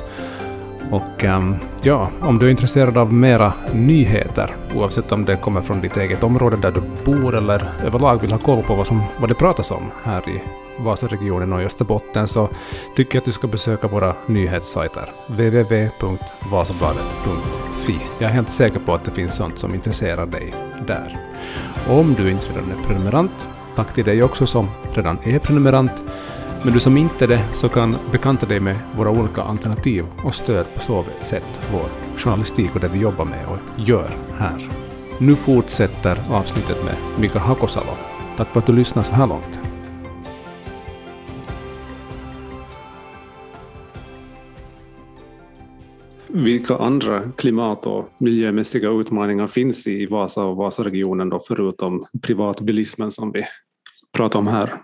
Och 0.90 1.24
ehm, 1.24 1.56
ja, 1.82 2.10
om 2.20 2.38
du 2.38 2.46
är 2.46 2.50
intresserad 2.50 2.98
av 2.98 3.12
mera 3.12 3.52
nyheter, 3.72 4.54
oavsett 4.74 5.12
om 5.12 5.24
det 5.24 5.36
kommer 5.36 5.60
från 5.60 5.80
ditt 5.80 5.96
eget 5.96 6.24
område 6.24 6.56
där 6.56 6.72
du 6.72 6.82
bor 7.04 7.36
eller 7.36 7.70
överlag 7.84 8.20
vill 8.20 8.32
ha 8.32 8.38
koll 8.38 8.62
på 8.62 8.74
vad, 8.74 8.86
som, 8.86 9.02
vad 9.20 9.30
det 9.30 9.34
pratas 9.34 9.70
om 9.70 9.90
här 10.04 10.28
i 10.28 10.42
Vasaregionen 10.78 11.52
och 11.52 11.62
i 11.62 11.64
Österbotten, 11.64 12.28
så 12.28 12.48
tycker 12.96 13.16
jag 13.16 13.20
att 13.20 13.24
du 13.24 13.32
ska 13.32 13.46
besöka 13.46 13.88
våra 13.88 14.14
nyhetssajter. 14.26 15.12
www.vasabladet.fi. 15.26 17.98
Jag 18.18 18.30
är 18.30 18.34
helt 18.34 18.50
säker 18.50 18.80
på 18.80 18.94
att 18.94 19.04
det 19.04 19.10
finns 19.10 19.36
sånt 19.36 19.58
som 19.58 19.74
intresserar 19.74 20.26
dig 20.26 20.54
där. 20.86 21.18
Om 21.88 22.14
du 22.14 22.30
inte 22.30 22.48
redan 22.48 22.70
är 22.70 22.84
prenumerant, 22.84 23.48
tack 23.76 23.94
till 23.94 24.04
dig 24.04 24.22
också 24.22 24.46
som 24.46 24.70
redan 24.94 25.18
är 25.22 25.38
prenumerant. 25.38 26.02
Men 26.64 26.72
du 26.72 26.80
som 26.80 26.96
inte 26.96 27.24
är 27.24 27.28
det 27.28 27.48
så 27.52 27.68
kan 27.68 27.96
bekanta 28.12 28.46
dig 28.46 28.60
med 28.60 28.76
våra 28.96 29.10
olika 29.10 29.42
alternativ 29.42 30.04
och 30.24 30.34
stöd 30.34 30.66
på 30.74 30.80
så 30.80 31.04
sätt 31.20 31.60
vår 31.72 32.16
journalistik 32.16 32.74
och 32.74 32.80
det 32.80 32.88
vi 32.88 32.98
jobbar 32.98 33.24
med 33.24 33.46
och 33.46 33.88
gör 33.88 34.10
här. 34.38 34.70
Nu 35.18 35.34
fortsätter 35.34 36.18
avsnittet 36.30 36.84
med 36.84 36.96
Mika 37.20 37.38
Hakosalo. 37.38 37.92
Tack 38.36 38.52
för 38.52 38.60
att 38.60 38.66
du 38.66 38.72
lyssnar 38.72 39.02
så 39.02 39.14
här 39.14 39.26
långt. 39.26 39.60
Vilka 46.26 46.76
andra 46.76 47.32
klimat 47.36 47.86
och 47.86 48.08
miljömässiga 48.18 48.90
utmaningar 48.90 49.46
finns 49.46 49.86
i 49.86 50.06
Vasa 50.06 50.44
och 50.44 50.56
Vasaregionen 50.56 51.28
då 51.28 51.40
förutom 51.48 52.04
privatbilismen 52.22 53.12
som 53.12 53.32
vi 53.32 53.44
pratar 54.16 54.38
om 54.38 54.46
här? 54.46 54.82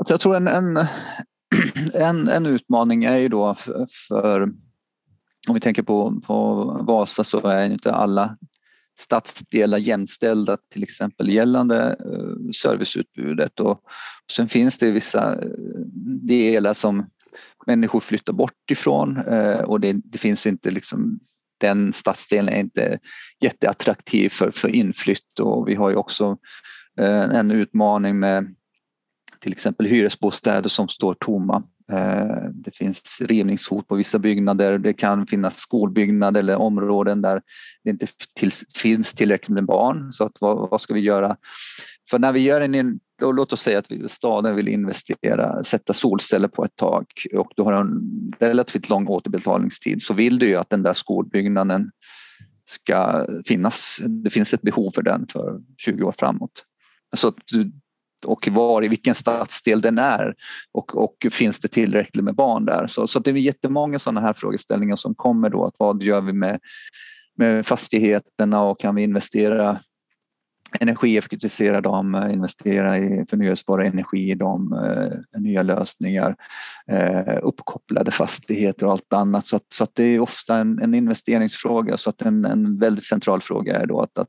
Alltså 0.00 0.12
jag 0.14 0.20
tror 0.20 0.36
en, 0.36 0.48
en, 0.48 0.76
en, 1.94 2.28
en 2.28 2.46
utmaning 2.46 3.04
är 3.04 3.16
ju 3.16 3.28
då 3.28 3.54
för, 3.54 3.86
för 4.08 4.42
om 5.48 5.54
vi 5.54 5.60
tänker 5.60 5.82
på, 5.82 6.20
på 6.26 6.64
Vasa 6.86 7.24
så 7.24 7.46
är 7.46 7.70
inte 7.70 7.92
alla 7.92 8.36
stadsdelar 8.98 9.78
jämställda 9.78 10.56
till 10.72 10.82
exempel 10.82 11.28
gällande 11.28 11.96
eh, 12.04 12.50
serviceutbudet. 12.52 13.60
Och 13.60 13.82
sen 14.32 14.48
finns 14.48 14.78
det 14.78 14.90
vissa 14.90 15.32
eh, 15.32 15.48
delar 16.22 16.72
som 16.72 17.06
människor 17.66 18.00
flyttar 18.00 18.32
bort 18.32 18.70
ifrån 18.70 19.16
eh, 19.16 19.60
och 19.60 19.80
det, 19.80 19.92
det 19.92 20.18
finns 20.18 20.46
inte 20.46 20.70
liksom 20.70 21.20
den 21.60 21.92
stadsdelen 21.92 22.54
är 22.54 22.60
inte 22.60 22.98
jätteattraktiv 23.40 24.28
för, 24.28 24.50
för 24.50 24.68
inflytt. 24.68 25.40
Och 25.40 25.68
vi 25.68 25.74
har 25.74 25.90
ju 25.90 25.96
också 25.96 26.38
en 26.96 27.50
utmaning 27.50 28.18
med 28.18 28.54
till 29.40 29.52
exempel 29.52 29.86
hyresbostäder 29.86 30.68
som 30.68 30.88
står 30.88 31.14
tomma. 31.14 31.62
Eh, 31.92 32.44
det 32.52 32.76
finns 32.76 33.20
rivningshot 33.20 33.88
på 33.88 33.94
vissa 33.94 34.18
byggnader. 34.18 34.78
Det 34.78 34.92
kan 34.92 35.26
finnas 35.26 35.56
skolbyggnader 35.56 36.40
eller 36.40 36.56
områden 36.56 37.22
där 37.22 37.42
det 37.84 37.90
inte 37.90 38.06
till, 38.34 38.52
finns 38.76 39.14
tillräckligt 39.14 39.54
med 39.54 39.64
barn. 39.64 40.12
Så 40.12 40.24
att 40.24 40.36
vad, 40.40 40.70
vad, 40.70 40.80
ska 40.80 40.94
vi 40.94 41.00
göra? 41.00 41.36
För 42.10 42.18
när 42.18 42.32
vi 42.32 42.40
gör 42.40 42.60
en 42.60 43.00
och 43.22 43.34
låt 43.34 43.52
oss 43.52 43.62
säga 43.62 43.78
att 43.78 43.90
vi, 43.90 44.08
staden 44.08 44.56
vill 44.56 44.68
investera, 44.68 45.64
sätta 45.64 45.94
solceller 45.94 46.48
på 46.48 46.64
ett 46.64 46.76
tak 46.76 47.26
och 47.34 47.52
du 47.56 47.62
har 47.62 47.72
en 47.72 48.02
relativt 48.38 48.88
lång 48.88 49.06
återbetalningstid 49.08 50.02
så 50.02 50.14
vill 50.14 50.38
du 50.38 50.48
ju 50.48 50.56
att 50.56 50.70
den 50.70 50.82
där 50.82 50.92
skolbyggnaden 50.92 51.90
ska 52.68 53.26
finnas. 53.46 54.00
Det 54.06 54.30
finns 54.30 54.54
ett 54.54 54.62
behov 54.62 54.90
för 54.94 55.02
den 55.02 55.26
för 55.26 55.60
20 55.78 56.04
år 56.04 56.14
framåt. 56.18 56.64
Så 57.16 57.28
att 57.28 57.34
du, 57.44 57.72
och 58.24 58.48
var 58.50 58.84
i 58.84 58.88
vilken 58.88 59.14
stadsdel 59.14 59.80
den 59.80 59.98
är 59.98 60.34
och, 60.72 60.96
och 60.96 61.26
finns 61.30 61.60
det 61.60 61.68
tillräckligt 61.68 62.24
med 62.24 62.34
barn 62.34 62.64
där. 62.64 62.86
Så, 62.86 63.06
så 63.06 63.18
det 63.18 63.30
är 63.30 63.34
jättemånga 63.34 63.98
sådana 63.98 64.20
här 64.20 64.32
frågeställningar 64.32 64.96
som 64.96 65.14
kommer 65.14 65.50
då. 65.50 65.64
Att 65.64 65.74
vad 65.78 66.02
gör 66.02 66.20
vi 66.20 66.32
med, 66.32 66.60
med 67.36 67.66
fastigheterna 67.66 68.62
och 68.62 68.80
kan 68.80 68.94
vi 68.94 69.02
investera 69.02 69.80
energieffektivisera 70.80 71.80
dem, 71.80 72.30
investera 72.32 72.98
i 72.98 73.24
förnyelsebar 73.30 73.78
energi 73.78 74.30
i 74.30 74.34
dem, 74.34 74.72
eh, 74.72 75.40
nya 75.40 75.62
lösningar, 75.62 76.36
eh, 76.90 77.38
uppkopplade 77.42 78.10
fastigheter 78.10 78.86
och 78.86 78.92
allt 78.92 79.12
annat. 79.12 79.46
Så, 79.46 79.56
att, 79.56 79.66
så 79.68 79.84
att 79.84 79.94
det 79.94 80.04
är 80.04 80.20
ofta 80.20 80.56
en, 80.56 80.78
en 80.82 80.94
investeringsfråga 80.94 81.96
så 81.96 82.10
att 82.10 82.22
en, 82.22 82.44
en 82.44 82.78
väldigt 82.78 83.04
central 83.04 83.40
fråga 83.40 83.80
är 83.80 83.86
då 83.86 84.00
att, 84.00 84.18
att 84.18 84.28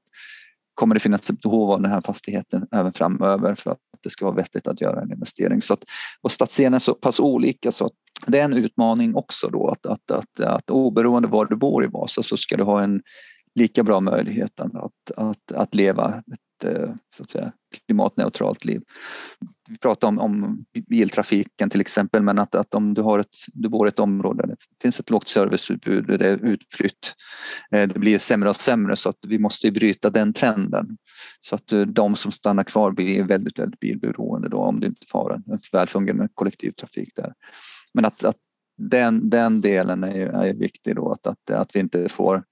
kommer 0.82 0.96
det 0.96 1.00
finnas 1.00 1.30
ett 1.30 1.42
behov 1.42 1.72
av 1.72 1.82
den 1.82 1.92
här 1.92 2.02
fastigheten 2.02 2.68
även 2.72 2.94
framöver 2.94 3.56
för 3.56 3.72
att 3.72 3.78
det 4.04 4.10
ska 4.10 4.26
vara 4.26 4.36
vettigt 4.36 4.68
att 4.68 4.82
göra 4.82 5.02
en 5.02 5.12
investering. 5.12 5.62
Så 5.62 5.74
att, 5.74 5.84
och 6.22 6.32
stadsdelen 6.32 6.74
är 6.74 6.80
så 6.80 6.94
pass 6.94 7.20
olika 7.20 7.72
så 7.72 7.86
att 7.86 7.92
det 8.28 8.40
är 8.40 8.44
en 8.44 8.54
utmaning 8.54 9.16
också 9.16 9.50
då 9.50 9.68
att, 9.68 9.86
att, 9.86 10.12
att, 10.12 10.40
att 10.40 10.70
oberoende 10.70 11.28
var 11.28 11.46
du 11.46 11.56
bor 11.56 11.84
i 11.84 11.88
Vasa 11.88 12.24
så 12.24 12.38
ska 12.38 12.58
du 12.58 12.64
ha 12.64 12.84
en 12.84 13.02
lika 13.56 13.84
bra 13.84 14.00
möjligheten 14.00 14.72
att, 14.74 15.12
att, 15.18 15.52
att 15.52 15.76
leva 15.76 16.24
ett 16.34 16.64
eh, 16.64 16.94
så 17.14 17.24
att 17.24 17.30
säga, 17.30 17.52
klimatneutralt 17.86 18.66
liv. 18.66 18.82
Vi 19.70 19.78
pratar 19.78 20.08
om, 20.08 20.20
om 20.20 20.66
biltrafiken 20.88 21.70
till 21.70 21.82
exempel 21.82 22.22
men 22.22 22.40
att, 22.40 22.56
att 22.56 22.74
om 22.74 22.94
du, 22.94 23.02
har 23.02 23.20
ett, 23.20 23.36
du 23.48 23.70
bor 23.70 23.88
i 23.88 23.90
ett 23.90 24.00
område 24.00 24.44
där 24.44 24.48
det 24.48 24.82
finns 24.82 25.00
ett 25.00 25.10
lågt 25.10 25.28
serviceutbud, 25.28 26.06
det 26.06 26.28
är 26.28 26.46
utflytt, 26.46 27.16
eh, 27.72 27.88
det 27.88 28.00
blir 28.00 28.18
sämre 28.18 28.50
och 28.50 28.56
sämre 28.56 28.96
så 28.96 29.10
att 29.10 29.20
vi 29.28 29.40
måste 29.40 29.72
bryta 29.72 30.10
den 30.10 30.34
trenden. 30.34 30.98
Så 31.42 31.56
att 31.56 31.72
eh, 31.72 31.82
de 31.82 32.16
som 32.16 32.32
stannar 32.32 32.64
kvar 32.64 32.92
blir 32.92 33.24
väldigt, 33.24 33.60
väldigt 33.60 33.80
bilberoende 33.80 34.50
då 34.50 34.58
om 34.58 34.80
du 34.80 34.88
inte 34.88 35.06
har 35.10 35.32
en, 35.32 35.54
en 35.54 35.60
välfungerande 35.72 36.30
kollektivtrafik 36.34 37.10
där. 37.16 37.34
Men 37.94 38.06
att, 38.06 38.24
att 38.24 38.38
den, 38.78 39.30
den 39.30 39.62
delen 39.62 40.04
är, 40.04 40.28
är 40.28 40.54
viktig 40.54 40.96
då 40.96 41.12
att, 41.12 41.28
att, 41.28 41.50
att 41.50 41.76
vi 41.76 41.80
inte 41.80 42.10
får 42.10 42.44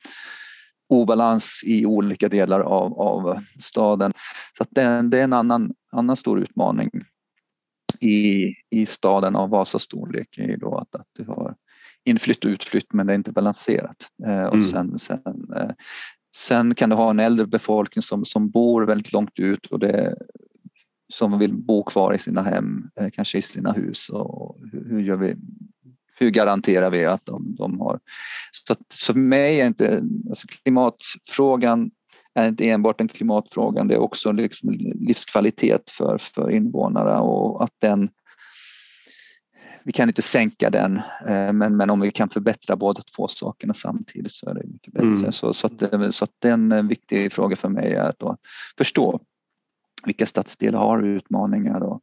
obalans 0.89 1.63
i 1.65 1.86
olika 1.86 2.29
delar 2.29 2.60
av, 2.60 3.00
av 3.00 3.39
staden. 3.60 4.12
Så 4.58 4.65
det, 4.69 5.01
det 5.01 5.19
är 5.19 5.24
en 5.24 5.34
annan, 5.34 5.74
annan 5.91 6.15
stor 6.15 6.39
utmaning 6.39 6.89
i, 8.00 8.53
i 8.69 8.86
staden 8.86 9.36
av 9.36 9.50
Vasas 9.50 9.84
storlek 9.84 10.38
är 10.38 10.58
då 10.58 10.77
att, 10.77 10.96
att 10.96 11.08
du 11.13 11.25
har 11.25 11.55
inflytt 12.03 12.46
och 12.46 12.50
utflytt 12.50 12.93
men 12.93 13.08
det 13.08 13.13
är 13.13 13.15
inte 13.15 13.31
balanserat. 13.31 14.08
Eh, 14.27 14.46
och 14.46 14.55
mm. 14.55 14.69
sen, 14.69 15.00
sen, 15.00 15.53
eh, 15.55 15.72
sen 16.36 16.75
kan 16.75 16.89
du 16.89 16.96
ha 16.96 17.10
en 17.10 17.19
äldre 17.19 17.48
befolkning 17.48 18.01
som, 18.01 18.25
som 18.25 18.50
bor 18.50 18.86
väldigt 18.86 19.13
långt 19.13 19.39
ut 19.39 19.65
och 19.65 19.79
det, 19.79 20.15
som 21.13 21.39
vill 21.39 21.53
bo 21.53 21.84
kvar 21.84 22.13
i 22.13 22.17
sina 22.17 22.41
hem, 22.41 22.89
eh, 23.00 23.10
kanske 23.10 23.38
i 23.38 23.41
sina 23.41 23.72
hus. 23.72 24.10
Och 24.10 24.58
hur, 24.72 24.89
hur 24.89 25.01
gör 25.01 25.17
vi 25.17 25.36
hur 26.19 26.29
garanterar 26.29 26.89
vi 26.89 27.05
att 27.05 27.25
de, 27.25 27.55
de 27.57 27.79
har... 27.79 27.99
Så 28.51 28.75
för 29.05 29.13
mig 29.13 29.61
är 29.61 29.67
inte 29.67 30.03
alltså 30.29 30.47
klimatfrågan 30.47 31.91
är 32.33 32.47
inte 32.47 32.69
enbart 32.69 33.01
en 33.01 33.07
klimatfråga, 33.07 33.83
det 33.83 33.93
är 33.93 33.99
också 33.99 34.31
liksom 34.31 34.69
livskvalitet 34.95 35.89
för, 35.89 36.17
för 36.17 36.51
invånare 36.51 37.17
och 37.17 37.63
att 37.63 37.73
den 37.79 38.09
vi 39.83 39.91
kan 39.91 40.09
inte 40.09 40.21
sänka 40.21 40.69
den, 40.69 40.97
eh, 41.27 41.53
men, 41.53 41.77
men 41.77 41.89
om 41.89 41.99
vi 41.99 42.11
kan 42.11 42.29
förbättra 42.29 42.75
båda 42.75 43.01
två 43.15 43.27
sakerna 43.27 43.73
samtidigt 43.73 44.31
så 44.31 44.49
är 44.49 44.53
det 44.53 44.67
mycket 44.67 44.93
bättre. 44.93 45.07
Mm. 45.07 45.31
Så, 45.31 45.53
så, 45.53 45.67
att, 45.67 46.15
så 46.15 46.23
att 46.23 46.45
är 46.45 46.51
en 46.51 46.88
viktig 46.88 47.33
fråga 47.33 47.55
för 47.55 47.69
mig 47.69 47.93
är 47.93 48.03
att 48.03 48.39
förstå 48.77 49.19
vilka 50.05 50.25
stadsdelar 50.25 50.79
har 50.79 51.03
utmaningar 51.03 51.81
och, 51.81 52.01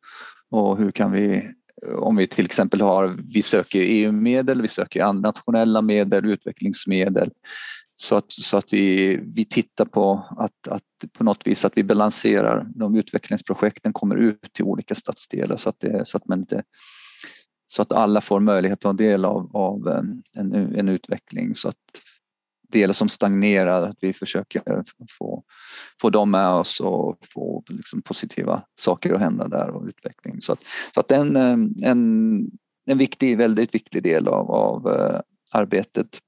och 0.51 0.79
hur 0.79 0.91
kan 0.91 1.13
vi 1.13 1.51
om 1.99 2.17
vi 2.17 2.27
till 2.27 2.45
exempel 2.45 2.81
har, 2.81 3.19
vi 3.35 3.43
söker 3.43 3.81
EU-medel, 3.81 4.63
vi 4.63 4.69
söker 4.69 5.03
andra 5.03 5.29
nationella 5.29 5.83
medel, 5.83 6.25
utvecklingsmedel. 6.25 7.31
Så 7.97 8.17
att, 8.17 8.33
så 8.33 8.57
att 8.57 8.73
vi, 8.73 9.17
vi 9.37 9.45
tittar 9.45 9.85
på 9.85 10.27
att, 10.39 10.69
att 10.69 11.13
på 11.13 11.25
något 11.25 11.47
vis 11.47 11.65
att 11.65 11.77
vi 11.77 11.85
balanserar 11.85 12.67
de 12.75 12.97
utvecklingsprojekten 12.97 13.93
kommer 13.93 14.17
ut 14.17 14.53
till 14.53 14.65
olika 14.65 14.95
stadsdelar 14.95 15.57
så 15.57 15.69
att, 15.69 15.81
det, 15.81 16.09
så 16.09 16.17
att 16.17 16.29
man 16.29 16.39
inte 16.39 16.63
så 17.67 17.83
att 17.83 17.93
alla 17.93 18.21
får 18.21 18.41
möjlighet 18.41 18.77
att 18.77 18.81
ta 18.81 18.93
del 18.93 19.25
av, 19.25 19.57
av 19.57 19.89
en, 19.89 20.23
en, 20.37 20.55
en 20.55 20.89
utveckling 20.89 21.55
så 21.55 21.69
att 21.69 21.77
delar 22.69 22.95
som 22.95 23.09
stagnerar, 23.09 23.83
att 23.83 23.97
vi 24.01 24.13
försöker 24.13 24.63
få, 25.19 25.45
få 26.01 26.11
dem 26.11 26.31
med 26.31 26.49
oss 26.49 26.81
och 26.81 27.19
få 27.35 27.65
liksom 27.69 28.03
positiva 28.03 28.63
saker 28.81 29.15
att 29.15 29.21
hända 29.21 29.49
där 29.49 29.71
och 29.71 29.87
utveckling. 29.87 30.43
Så 30.43 30.53
att, 30.53 30.61
så 30.95 31.01
att 31.01 31.11
en, 31.11 31.37
en, 31.83 32.51
en 32.87 32.99
viktig, 32.99 33.39
väldigt 33.39 33.75
viktig 33.75 34.03
del 34.03 34.29
av, 34.29 34.51
av 34.51 34.89
uh, 34.89 35.21
arbetet 35.53 36.21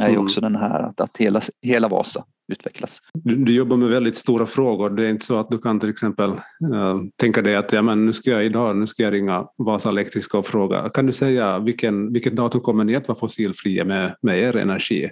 är 0.00 0.08
ju 0.08 0.14
mm. 0.14 0.24
också 0.24 0.40
den 0.40 0.56
här 0.56 0.80
att, 0.80 1.00
att 1.00 1.16
hela, 1.16 1.40
hela 1.62 1.88
Vasa 1.88 2.24
utvecklas. 2.48 3.02
Du, 3.14 3.36
du, 3.36 3.54
jobbar 3.54 3.76
med 3.76 3.88
väldigt 3.88 4.16
stora 4.16 4.46
frågor. 4.46 4.88
Det 4.88 5.06
är 5.06 5.10
inte 5.10 5.26
så 5.26 5.38
att 5.38 5.50
du 5.50 5.58
kan 5.58 5.80
till 5.80 5.88
exempel 5.88 6.30
uh, 6.30 6.96
tänka 7.16 7.42
dig 7.42 7.56
att 7.56 7.72
ja, 7.72 7.82
men 7.82 8.06
nu 8.06 8.12
ska 8.12 8.30
jag 8.30 8.44
idag 8.44 8.76
nu 8.76 8.86
ska 8.86 9.02
jag 9.02 9.12
ringa 9.12 9.46
Vasa 9.56 9.88
Elektriska 9.88 10.38
och 10.38 10.46
fråga 10.46 10.88
kan 10.88 11.06
du 11.06 11.12
säga 11.12 11.58
vilken, 11.58 12.12
vilket 12.12 12.36
datum 12.36 12.60
kommer 12.60 12.84
ni 12.84 12.96
att 12.96 13.08
vara 13.08 13.18
fossilfria 13.18 13.84
med, 13.84 14.16
med 14.22 14.38
er 14.38 14.56
energi? 14.56 15.08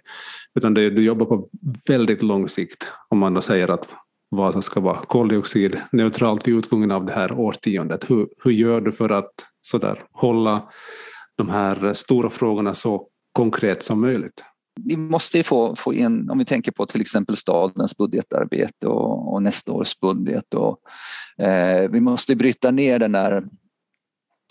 Utan 0.55 0.75
det, 0.75 0.91
du 0.91 1.05
jobbar 1.05 1.27
på 1.27 1.49
väldigt 1.89 2.23
lång 2.23 2.49
sikt 2.49 2.93
om 3.09 3.19
man 3.19 3.35
då 3.35 3.41
säger 3.41 3.69
att 3.69 3.89
Vasa 4.31 4.63
ska 4.63 4.81
vara 4.81 4.99
koldioxidneutralt 4.99 6.49
vid 6.49 6.55
utgången 6.55 6.91
av 6.91 7.05
det 7.05 7.13
här 7.13 7.33
årtiondet. 7.33 8.11
Hur, 8.11 8.29
hur 8.45 8.51
gör 8.51 8.81
du 8.81 8.93
för 8.93 9.13
att 9.13 9.33
sådär, 9.61 10.03
hålla 10.13 10.69
de 11.37 11.49
här 11.49 11.93
stora 11.93 12.31
frågorna 12.31 12.75
så 12.75 13.09
konkret 13.33 13.83
som 13.83 14.01
möjligt? 14.01 14.45
Vi 14.85 14.97
måste 14.97 15.43
få, 15.43 15.77
få 15.77 15.95
in, 15.95 16.31
om 16.31 16.39
vi 16.39 16.45
tänker 16.45 16.73
på 16.73 16.87
till 16.87 17.01
exempel 17.01 17.37
stadens 17.37 17.97
budgetarbete 17.97 18.87
och, 18.87 19.33
och 19.33 19.43
nästa 19.43 19.73
års 19.73 20.01
budget. 20.01 20.55
Och, 20.55 20.79
eh, 21.45 21.91
vi 21.91 22.01
måste 22.01 22.37
bryta 22.37 22.71
ner 22.71 22.99
den 22.99 23.13
där 23.13 23.45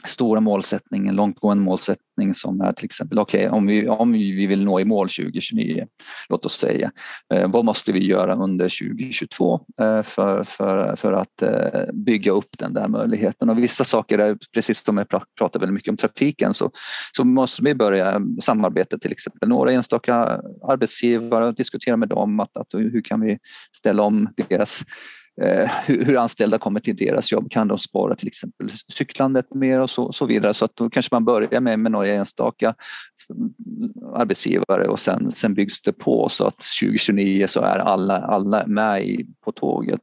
stora 0.06 0.40
målsättningen, 0.40 1.16
långtgående 1.16 1.64
målsättning 1.64 2.34
som 2.34 2.62
är 2.62 2.74
till 2.74 2.86
exempel, 2.86 3.20
okej 3.20 3.48
okay, 3.48 3.58
om, 3.58 3.68
vi, 3.68 3.88
om 3.88 4.12
vi 4.12 4.48
vill 4.48 4.66
nå 4.66 4.80
i 4.80 4.86
mål 4.86 5.10
2029, 5.10 5.86
låt 6.30 6.46
oss 6.46 6.60
säga, 6.60 6.92
eh, 7.34 7.52
vad 7.52 7.66
måste 7.66 7.92
vi 7.92 8.06
göra 8.06 8.36
under 8.36 8.66
2022 8.96 9.66
eh, 9.82 10.02
för, 10.02 10.44
för, 10.44 10.96
för 10.96 11.14
att 11.14 11.42
eh, 11.42 11.94
bygga 11.94 12.32
upp 12.32 12.58
den 12.58 12.74
där 12.74 12.88
möjligheten? 12.88 13.50
Och 13.50 13.64
vissa 13.64 13.84
saker, 13.84 14.20
är, 14.20 14.38
precis 14.54 14.86
som 14.86 14.98
jag 14.98 15.08
pratar 15.10 15.60
väldigt 15.60 15.74
mycket 15.74 15.92
om 15.92 15.98
trafiken, 15.98 16.54
så, 16.54 16.72
så 17.16 17.24
måste 17.24 17.64
vi 17.64 17.76
börja 17.76 18.22
samarbeta 18.42 18.98
till 18.98 19.12
exempel 19.12 19.50
några 19.50 19.72
enstaka 19.72 20.16
arbetsgivare 20.68 21.46
och 21.46 21.56
diskutera 21.56 21.98
med 21.98 22.10
dem 22.10 22.40
att, 22.40 22.58
att 22.58 22.68
hur 22.74 23.02
kan 23.02 23.22
vi 23.22 23.38
ställa 23.78 24.04
om 24.04 24.30
deras 24.50 24.86
Eh, 25.42 25.70
hur, 25.86 26.18
anställda 26.18 26.58
kommer 26.58 26.80
till 26.80 26.96
deras 26.96 27.32
jobb. 27.32 27.52
Kan 27.52 27.68
de 27.68 27.80
spara 27.80 28.16
till 28.16 28.28
exempel 28.28 28.72
cyklandet 28.94 29.54
mer 29.54 29.80
och 29.80 29.90
så, 29.90 30.12
så 30.12 30.26
vidare. 30.26 30.54
Så 30.54 30.66
att 30.66 30.76
då 30.76 30.90
kanske 30.90 31.16
man 31.16 31.26
börjar 31.26 31.62
med, 31.62 31.80
med 31.80 31.92
några 31.92 32.08
enstaka 32.08 32.76
arbetsgivare 34.16 34.88
och 34.88 35.00
sen, 35.00 35.32
sen 35.32 35.54
byggs 35.54 35.82
det 35.82 35.94
på 35.94 36.30
så 36.30 36.48
att 36.48 36.58
2029 36.82 37.48
så 37.48 37.62
är 37.62 37.78
alla, 37.78 38.18
alla 38.18 38.68
med 38.68 39.06
i, 39.06 39.26
på 39.46 39.52
tåget. 39.52 40.00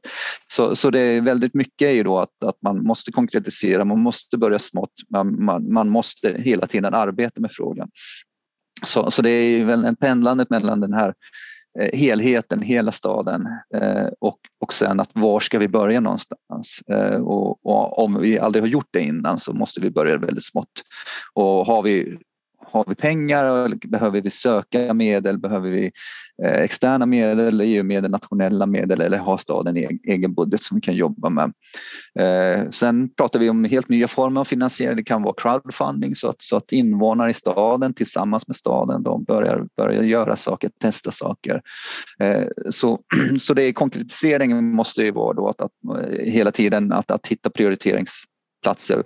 Så, 0.51 0.75
så 0.75 0.89
det 0.89 0.99
är 0.99 1.21
väldigt 1.21 1.53
mycket 1.53 1.85
är 1.85 1.91
ju 1.91 2.03
då 2.03 2.19
att, 2.19 2.43
att 2.45 2.61
man 2.61 2.83
måste 2.83 3.11
konkretisera, 3.11 3.85
man 3.85 3.99
måste 3.99 4.37
börja 4.37 4.59
smått, 4.59 4.93
man, 5.09 5.45
man, 5.45 5.73
man 5.73 5.89
måste 5.89 6.35
hela 6.39 6.67
tiden 6.67 6.93
arbeta 6.93 7.41
med 7.41 7.51
frågan. 7.51 7.89
Så, 8.85 9.11
så 9.11 9.21
det 9.21 9.29
är 9.29 9.65
väl 9.65 9.85
en 9.85 9.95
pendlandet 9.95 10.49
mellan 10.49 10.79
den 10.79 10.93
här 10.93 11.13
Eh, 11.79 11.99
helheten, 11.99 12.61
hela 12.61 12.91
staden 12.91 13.47
eh, 13.75 14.07
och, 14.19 14.37
och 14.59 14.73
sen 14.73 14.99
att 14.99 15.09
var 15.13 15.39
ska 15.39 15.59
vi 15.59 15.67
börja 15.67 15.99
någonstans? 15.99 16.81
Eh, 16.87 17.21
och, 17.21 17.65
och, 17.65 17.99
om 17.99 18.21
vi 18.21 18.39
aldrig 18.39 18.63
har 18.63 18.67
gjort 18.67 18.89
det 18.91 19.01
innan 19.01 19.39
så 19.39 19.53
måste 19.53 19.79
vi 19.79 19.91
börja 19.91 20.17
väldigt 20.17 20.45
smått. 20.45 20.83
Och 21.33 21.65
har 21.65 21.81
vi 21.81 22.17
har 22.73 22.85
vi 22.87 22.95
pengar? 22.95 23.75
Behöver 23.87 24.21
vi 24.21 24.29
söka 24.29 24.93
medel? 24.93 25.37
Behöver 25.37 25.69
vi 25.69 25.91
eh, 26.43 26.53
externa 26.53 27.05
medel, 27.05 27.61
EU-medel, 27.61 28.11
nationella 28.11 28.65
medel 28.65 29.01
eller 29.01 29.17
har 29.17 29.37
staden 29.37 29.77
egen 30.07 30.33
budget 30.33 30.63
som 30.63 30.75
vi 30.75 30.81
kan 30.81 30.95
jobba 30.95 31.29
med? 31.29 31.53
Eh, 32.19 32.69
sen 32.69 33.09
pratar 33.09 33.39
vi 33.39 33.49
om 33.49 33.65
helt 33.65 33.89
nya 33.89 34.07
former 34.07 34.41
av 34.41 34.45
finansiering. 34.45 34.95
Det 34.95 35.03
kan 35.03 35.23
vara 35.23 35.33
crowdfunding 35.37 36.15
så 36.15 36.27
att, 36.27 36.41
så 36.41 36.55
att 36.55 36.71
invånare 36.71 37.29
i 37.29 37.33
staden 37.33 37.93
tillsammans 37.93 38.47
med 38.47 38.55
staden 38.55 39.03
de 39.03 39.23
börjar, 39.23 39.67
börjar 39.77 40.03
göra 40.03 40.35
saker, 40.35 40.71
testa 40.81 41.11
saker. 41.11 41.61
Eh, 42.19 42.47
så, 42.69 42.99
så 43.39 43.53
det 43.53 43.63
är 43.63 43.73
konkretiseringen 43.73 44.71
måste 44.71 45.03
ju 45.03 45.11
vara 45.11 45.33
då 45.33 45.49
att, 45.49 45.61
att 45.61 45.71
hela 46.19 46.51
tiden 46.51 46.91
att, 46.91 47.11
att 47.11 47.27
hitta 47.27 47.49
prioriteringsplatser 47.49 49.03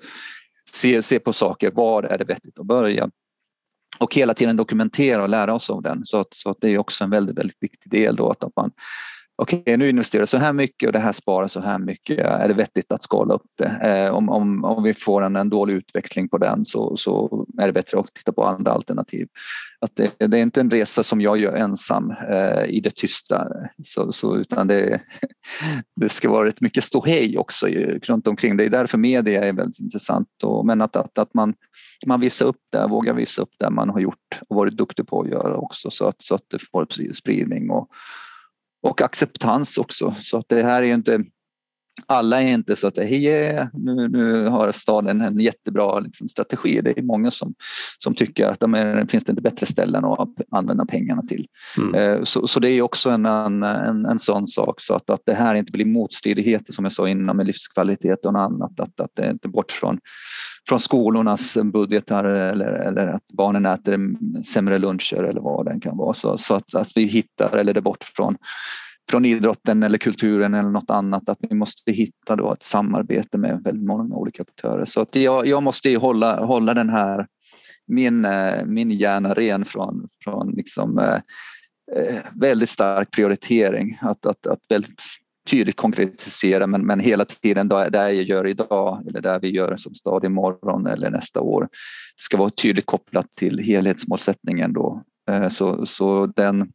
se, 0.72 1.02
se 1.02 1.20
på 1.20 1.34
saker, 1.34 1.72
var 1.72 2.04
är 2.04 2.18
det 2.18 2.26
vettigt 2.26 2.60
att 2.60 2.66
börja? 2.66 3.10
Och 3.98 4.16
hela 4.16 4.34
tiden 4.34 4.56
dokumentera 4.56 5.24
och 5.24 5.30
lära 5.30 5.54
oss 5.54 5.70
av 5.70 5.82
den. 5.82 6.06
Så, 6.06 6.20
att, 6.20 6.34
så 6.34 6.50
att 6.50 6.58
det 6.62 6.70
är 6.70 6.78
också 6.78 7.04
en 7.04 7.10
väldigt, 7.10 7.38
väldigt 7.38 7.64
viktig 7.64 7.92
del 7.92 8.16
då 8.16 8.30
att, 8.30 8.56
man 8.56 8.72
okej 9.38 9.60
okay, 9.60 9.78
nu 9.78 9.90
investerar 9.90 10.26
så 10.26 10.38
här 10.38 10.54
mycket 10.54 10.88
och 10.88 10.94
det 10.94 11.00
här 11.00 11.12
sparar 11.12 11.48
så 11.48 11.60
här 11.60 11.80
mycket. 11.80 12.20
Är 12.20 12.48
det 12.48 12.54
vettigt 12.54 12.92
att 12.92 13.04
skala 13.04 13.34
upp 13.34 13.46
det? 13.58 13.80
Eh, 13.84 14.16
om, 14.16 14.30
om, 14.30 14.64
om 14.64 14.84
vi 14.84 14.94
får 14.94 15.22
en, 15.22 15.36
en 15.36 15.50
dålig 15.50 15.74
utväxling 15.74 16.30
på 16.30 16.38
den 16.38 16.66
så, 16.66 16.98
så 16.98 17.46
är 17.62 17.68
det 17.68 17.74
bättre 17.74 18.00
att 18.00 18.14
titta 18.14 18.32
på 18.32 18.44
andra 18.44 18.72
alternativ. 18.72 19.28
Att 19.80 19.96
det, 19.96 20.28
det 20.28 20.38
är 20.38 20.42
inte 20.42 20.60
en 20.60 20.72
resa 20.72 21.04
som 21.04 21.22
jag 21.22 21.38
gör 21.38 21.54
ensam 21.54 22.12
eh, 22.30 22.66
i 22.66 22.80
det 22.80 22.96
tysta 22.96 23.48
så, 23.84 24.12
så, 24.12 24.38
utan 24.38 24.68
det, 24.68 25.02
det 25.96 26.10
ska 26.10 26.30
vara 26.30 26.48
rätt 26.48 26.62
mycket 26.62 26.84
ståhej 26.84 27.38
också 27.38 27.68
runt 28.04 28.28
omkring. 28.28 28.58
Det 28.58 28.66
är 28.66 28.70
därför 28.70 28.98
media 28.98 29.44
är 29.44 29.54
väldigt 29.54 29.80
intressant. 29.80 30.44
Och, 30.44 30.66
men 30.66 30.82
att, 30.82 30.96
att, 30.96 31.18
att 31.18 31.34
man 31.34 31.54
man 32.06 32.20
visar 32.20 32.46
upp 32.46 32.62
det, 32.72 32.88
vågar 32.88 33.14
visa 33.14 33.42
upp 33.42 33.54
det 33.60 33.70
man 33.70 33.90
har 33.90 34.00
gjort 34.00 34.40
och 34.50 34.56
varit 34.56 34.78
duktig 34.78 35.08
på 35.08 35.22
att 35.22 35.30
göra 35.30 35.56
också 35.56 35.90
så 35.92 36.08
att, 36.08 36.22
så 36.22 36.36
att 36.36 36.44
det 36.48 36.60
får 36.72 37.14
spridning 37.14 37.70
och, 37.70 37.90
och 38.88 39.02
acceptans 39.02 39.78
också. 39.78 40.16
Så 40.22 40.38
att 40.38 40.46
det 40.50 40.64
här 40.64 40.84
är 40.84 40.94
inte 40.94 41.24
alla 42.06 42.42
är 42.42 42.48
inte 42.48 42.76
så 42.76 42.88
att 42.88 42.98
yeah, 42.98 43.68
nu, 43.74 44.08
nu 44.08 44.48
har 44.48 44.72
staden 44.72 45.22
en 45.22 45.40
jättebra 45.40 46.00
liksom, 46.00 46.28
strategi. 46.28 46.82
Det 46.84 47.00
är 47.00 47.04
många 47.04 47.32
som, 47.32 47.54
som 48.00 48.16
tycker 48.16 48.48
att 48.48 48.60
de 48.60 49.06
finns 49.10 49.24
det 49.24 49.32
inte 49.32 49.42
bättre 49.42 49.66
ställen 49.66 50.06
att 50.06 50.30
använda 50.52 50.86
pengarna 50.86 51.22
till. 51.22 51.48
Mm. 51.78 51.96
Eh, 51.96 52.24
så, 52.24 52.48
så 52.48 52.60
det 52.60 52.70
är 52.70 52.82
också 52.82 53.10
en, 53.10 53.26
en, 53.26 53.64
en, 53.64 54.06
en 54.06 54.20
sån 54.20 54.48
sak 54.48 54.82
så 54.82 54.94
att, 54.94 55.10
att 55.10 55.22
det 55.26 55.34
här 55.34 55.56
inte 55.56 55.72
blir 55.72 55.86
motstridigheter 55.86 56.74
som 56.74 56.86
jag 56.86 56.92
sa 56.92 57.10
innan 57.10 57.38
med 57.38 57.46
livskvalitet 57.46 58.26
och 58.26 58.40
annat. 58.40 58.80
Att, 58.80 59.00
att 59.00 59.12
det 59.16 59.24
är 59.24 59.32
inte 59.32 59.48
bort 59.48 59.72
från, 59.72 60.00
från 60.70 60.80
skolornas 60.80 61.58
budgetar 61.64 62.24
eller, 62.24 62.68
eller 62.68 63.08
att 63.08 63.28
barnen 63.34 63.66
äter 63.66 64.00
sämre 64.44 64.78
luncher 64.78 65.24
eller 65.24 65.42
vad 65.42 65.66
det 65.66 65.80
kan 65.80 65.98
vara. 65.98 66.14
Så, 66.14 66.38
så 66.38 66.54
att, 66.54 66.76
att 66.76 66.92
vi 66.96 67.06
hittar, 67.06 67.56
eller 67.56 67.74
det 67.74 67.80
är 67.80 67.82
bort 67.82 68.04
från 68.04 68.38
från 69.10 69.26
idrotten 69.26 69.84
eller 69.84 69.98
kulturen 69.98 70.54
eller 70.54 70.70
något 70.70 70.90
annat 70.90 71.30
att 71.30 71.38
vi 71.50 71.56
måste 71.56 71.92
hitta 71.92 72.36
då 72.36 72.54
ett 72.54 72.64
samarbete 72.64 73.38
med 73.38 73.62
väldigt 73.64 73.88
många 73.88 74.16
olika 74.16 74.44
aktörer. 74.44 74.86
Så 74.86 75.02
att 75.02 75.16
jag, 75.16 75.48
jag 75.48 75.64
måste 75.64 75.96
hålla, 75.96 76.46
hålla 76.46 76.74
den 76.74 76.90
här 76.90 77.28
min, 77.88 78.26
eh, 78.26 78.66
min 78.66 78.92
hjärna 78.92 79.34
ren 79.34 79.66
från, 79.66 80.10
från 80.24 80.52
liksom, 80.52 81.00
eh, 81.00 81.20
eh, 81.98 82.20
väldigt 82.36 82.70
stark 82.70 83.12
prioritering. 83.12 83.98
Att, 84.02 84.26
att, 84.26 84.48
att 84.48 84.60
väldigt 84.70 85.02
tydligt 85.50 85.76
konkretisera 85.76 86.68
men, 86.68 86.86
men 86.86 87.00
hela 87.00 87.26
tiden 87.26 87.68
det 87.68 87.88
jag 87.94 88.14
gör 88.14 88.48
idag 88.48 89.04
eller 89.08 89.22
det 89.22 89.40
vi 89.42 89.50
gör 89.50 89.76
som 89.76 89.96
stad 89.96 90.26
imorgon 90.26 90.88
eller 90.88 91.10
nästa 91.10 91.42
år 91.42 91.70
ska 92.16 92.38
vara 92.38 92.50
tydligt 92.50 92.86
kopplat 92.86 93.36
till 93.36 93.60
helhetsmålsättningen 93.60 94.74
då. 94.74 95.04
Eh, 95.30 95.50
så, 95.50 95.86
så 95.86 96.26
den, 96.26 96.72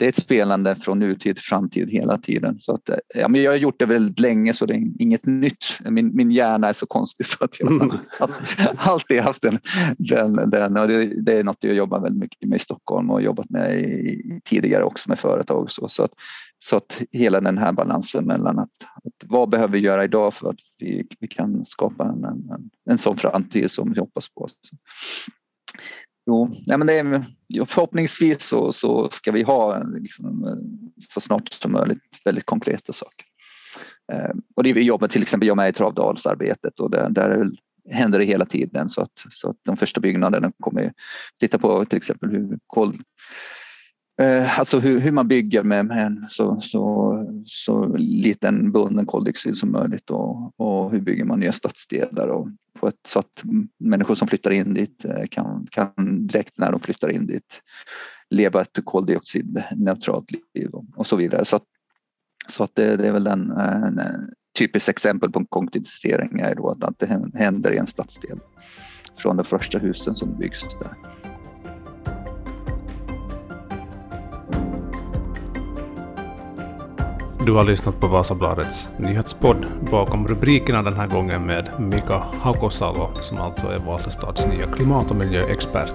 det 0.00 0.06
är 0.06 0.08
ett 0.08 0.16
spelande 0.16 0.76
från 0.76 0.98
nutid 0.98 1.36
till 1.36 1.44
framtid 1.44 1.90
hela 1.90 2.18
tiden. 2.18 2.58
Så 2.60 2.74
att, 2.74 2.90
ja, 3.14 3.28
men 3.28 3.42
jag 3.42 3.50
har 3.50 3.56
gjort 3.56 3.78
det 3.78 3.86
väldigt 3.86 4.20
länge 4.20 4.54
så 4.54 4.66
det 4.66 4.74
är 4.74 5.02
inget 5.02 5.26
nytt. 5.26 5.64
Min, 5.84 6.16
min 6.16 6.30
hjärna 6.30 6.68
är 6.68 6.72
så 6.72 6.86
konstig 6.86 7.26
så 7.26 7.44
att 7.44 7.60
jag 7.60 7.70
mm. 7.70 7.90
har 8.18 8.30
alltid 8.92 9.20
haft 9.20 9.42
den. 9.42 9.58
den, 9.98 10.50
den 10.50 10.76
och 10.76 10.88
det, 10.88 11.22
det, 11.22 11.32
är 11.32 11.44
något 11.44 11.64
jag 11.64 11.74
jobbar 11.74 12.00
väldigt 12.00 12.20
mycket 12.20 12.48
med 12.48 12.56
i 12.56 12.58
Stockholm 12.58 13.10
och 13.10 13.22
jobbat 13.22 13.50
med 13.50 13.78
i, 13.78 14.40
tidigare 14.44 14.84
också 14.84 15.08
med 15.08 15.18
företag. 15.18 15.70
Så, 15.70 15.88
så, 15.88 16.02
att, 16.02 16.12
så 16.58 16.76
att 16.76 17.02
hela 17.12 17.40
den 17.40 17.58
här 17.58 17.72
balansen 17.72 18.24
mellan 18.24 18.58
att, 18.58 18.72
att 19.04 19.24
vad 19.24 19.48
behöver 19.48 19.72
vi 19.72 19.78
göra 19.78 20.04
idag 20.04 20.34
för 20.34 20.48
att 20.50 20.60
vi, 20.78 21.06
vi 21.20 21.28
kan 21.28 21.66
skapa 21.66 22.04
en, 22.04 22.24
en, 22.24 22.70
en 22.90 22.98
sån 22.98 23.16
framtid 23.16 23.70
som 23.70 23.92
vi 23.92 24.00
hoppas 24.00 24.28
på. 24.28 24.48
Så. 24.48 24.76
Jo, 26.30 26.50
nej 26.66 26.78
men 26.78 26.86
det 26.86 26.98
är, 26.98 27.24
förhoppningsvis 27.66 28.42
så, 28.42 28.72
så 28.72 29.08
ska 29.10 29.32
vi 29.32 29.42
ha 29.42 29.82
liksom, 29.82 30.58
så 31.08 31.20
snart 31.20 31.52
som 31.52 31.72
möjligt 31.72 32.02
väldigt 32.24 32.46
konkreta 32.46 32.92
saker. 32.92 33.26
Eh, 34.12 34.30
och 34.56 34.62
det 34.62 34.72
vi 34.72 34.82
jobbar 34.82 35.08
till 35.08 35.22
exempel, 35.22 35.46
jag 35.46 35.56
med 35.56 35.68
i 35.68 35.72
Travdalsarbetet 35.72 36.80
och 36.80 36.90
där, 36.90 37.10
där 37.10 37.50
händer 37.90 38.18
det 38.18 38.24
hela 38.24 38.44
tiden 38.44 38.88
så 38.88 39.00
att, 39.00 39.26
så 39.30 39.50
att 39.50 39.56
de 39.62 39.76
första 39.76 40.00
byggnaderna 40.00 40.52
kommer 40.60 40.92
titta 41.40 41.58
på 41.58 41.84
till 41.84 41.96
exempel 41.96 42.30
hur 42.30 42.58
kol, 42.66 42.98
Eh, 44.20 44.58
alltså 44.58 44.78
hur, 44.78 45.00
hur, 45.00 45.12
man 45.12 45.28
bygger 45.28 45.62
med, 45.62 45.86
med 45.86 46.06
en 46.06 46.26
så, 46.28 46.60
så, 46.60 47.42
så 47.46 47.96
liten 47.96 48.72
bunden 48.72 49.06
koldioxid 49.06 49.56
som 49.56 49.72
möjligt 49.72 50.10
och, 50.10 50.60
och 50.60 50.92
hur 50.92 51.00
bygger 51.00 51.24
man 51.24 51.40
nya 51.40 51.52
stadsdelar 51.52 52.28
och 52.28 52.48
på 52.80 52.88
ett, 52.88 53.06
så 53.08 53.18
att 53.18 53.44
människor 53.78 54.14
som 54.14 54.28
flyttar 54.28 54.50
in 54.50 54.74
dit 54.74 55.04
eh, 55.04 55.26
kan, 55.30 55.66
kan 55.70 56.26
direkt 56.26 56.58
när 56.58 56.72
de 56.72 56.80
flyttar 56.80 57.08
in 57.08 57.26
dit 57.26 57.60
leva 58.30 58.62
ett 58.62 58.78
koldioxidneutralt 58.84 60.30
liv 60.54 60.70
och, 60.96 61.06
så 61.06 61.16
vidare. 61.16 61.44
Så, 61.44 61.56
att, 61.56 61.64
så 62.48 62.64
att 62.64 62.74
det, 62.74 62.96
det 62.96 63.08
är 63.08 63.12
väl 63.12 63.26
eh, 63.26 63.32
en, 63.32 63.50
eh, 63.50 63.86
en, 63.86 64.00
typiskt 64.58 64.88
exempel 64.88 65.30
på 65.30 65.38
en 65.38 65.46
konkretisering 65.46 66.40
är 66.40 66.54
då 66.54 66.70
att, 66.70 66.84
att 66.84 66.98
det 66.98 67.06
händer 67.34 67.72
i 67.72 67.78
en 67.78 67.86
stadsdel 67.86 68.38
från 69.16 69.36
de 69.36 69.44
första 69.44 69.78
husen 69.78 70.14
som 70.14 70.38
byggs 70.38 70.62
där. 70.62 71.29
Du 77.46 77.52
har 77.52 77.64
lyssnat 77.64 78.00
på 78.00 78.06
Vasabladets 78.06 78.88
nyhetspodd 78.96 79.66
bakom 79.90 80.28
rubrikerna 80.28 80.82
den 80.82 80.96
här 80.96 81.06
gången 81.06 81.46
med 81.46 81.70
Mika 81.78 82.22
Hakosalo 82.40 83.10
som 83.14 83.38
alltså 83.38 83.66
är 83.66 83.78
Vasastads 83.78 84.46
nya 84.46 84.66
klimat 84.66 85.10
och 85.10 85.16
miljöexpert. 85.16 85.94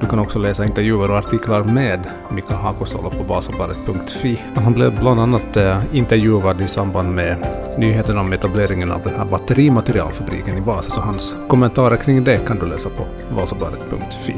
Du 0.00 0.06
kan 0.06 0.18
också 0.18 0.38
läsa 0.38 0.64
intervjuer 0.64 1.10
och 1.10 1.18
artiklar 1.18 1.64
med 1.64 2.00
Mika 2.30 2.54
Hakosalo 2.54 3.10
på 3.10 3.22
vasabladet.fi. 3.22 4.42
Han 4.54 4.72
blev 4.72 5.00
bland 5.00 5.20
annat 5.20 5.56
eh, 5.56 5.82
intervjuad 5.92 6.60
i 6.60 6.68
samband 6.68 7.14
med 7.14 7.46
nyheten 7.78 8.18
om 8.18 8.32
etableringen 8.32 8.92
av 8.92 9.02
den 9.02 9.14
här 9.14 9.24
batterimaterialfabriken 9.24 10.58
i 10.58 10.60
Vasa, 10.60 10.90
så 10.90 11.00
hans 11.00 11.36
kommentarer 11.48 11.96
kring 11.96 12.24
det 12.24 12.46
kan 12.46 12.58
du 12.58 12.66
läsa 12.66 12.88
på 12.88 13.06
vasabladet.fi. 13.34 14.34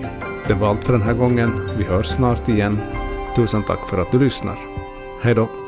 Det 0.48 0.54
var 0.54 0.68
allt 0.68 0.84
för 0.84 0.92
den 0.92 1.02
här 1.02 1.14
gången. 1.14 1.68
Vi 1.78 1.84
hörs 1.84 2.06
snart 2.06 2.48
igen. 2.48 2.80
Tusen 3.36 3.62
tack 3.62 3.88
för 3.88 4.02
att 4.02 4.12
du 4.12 4.18
lyssnar. 4.18 4.58
Hej 5.22 5.34
då! 5.34 5.59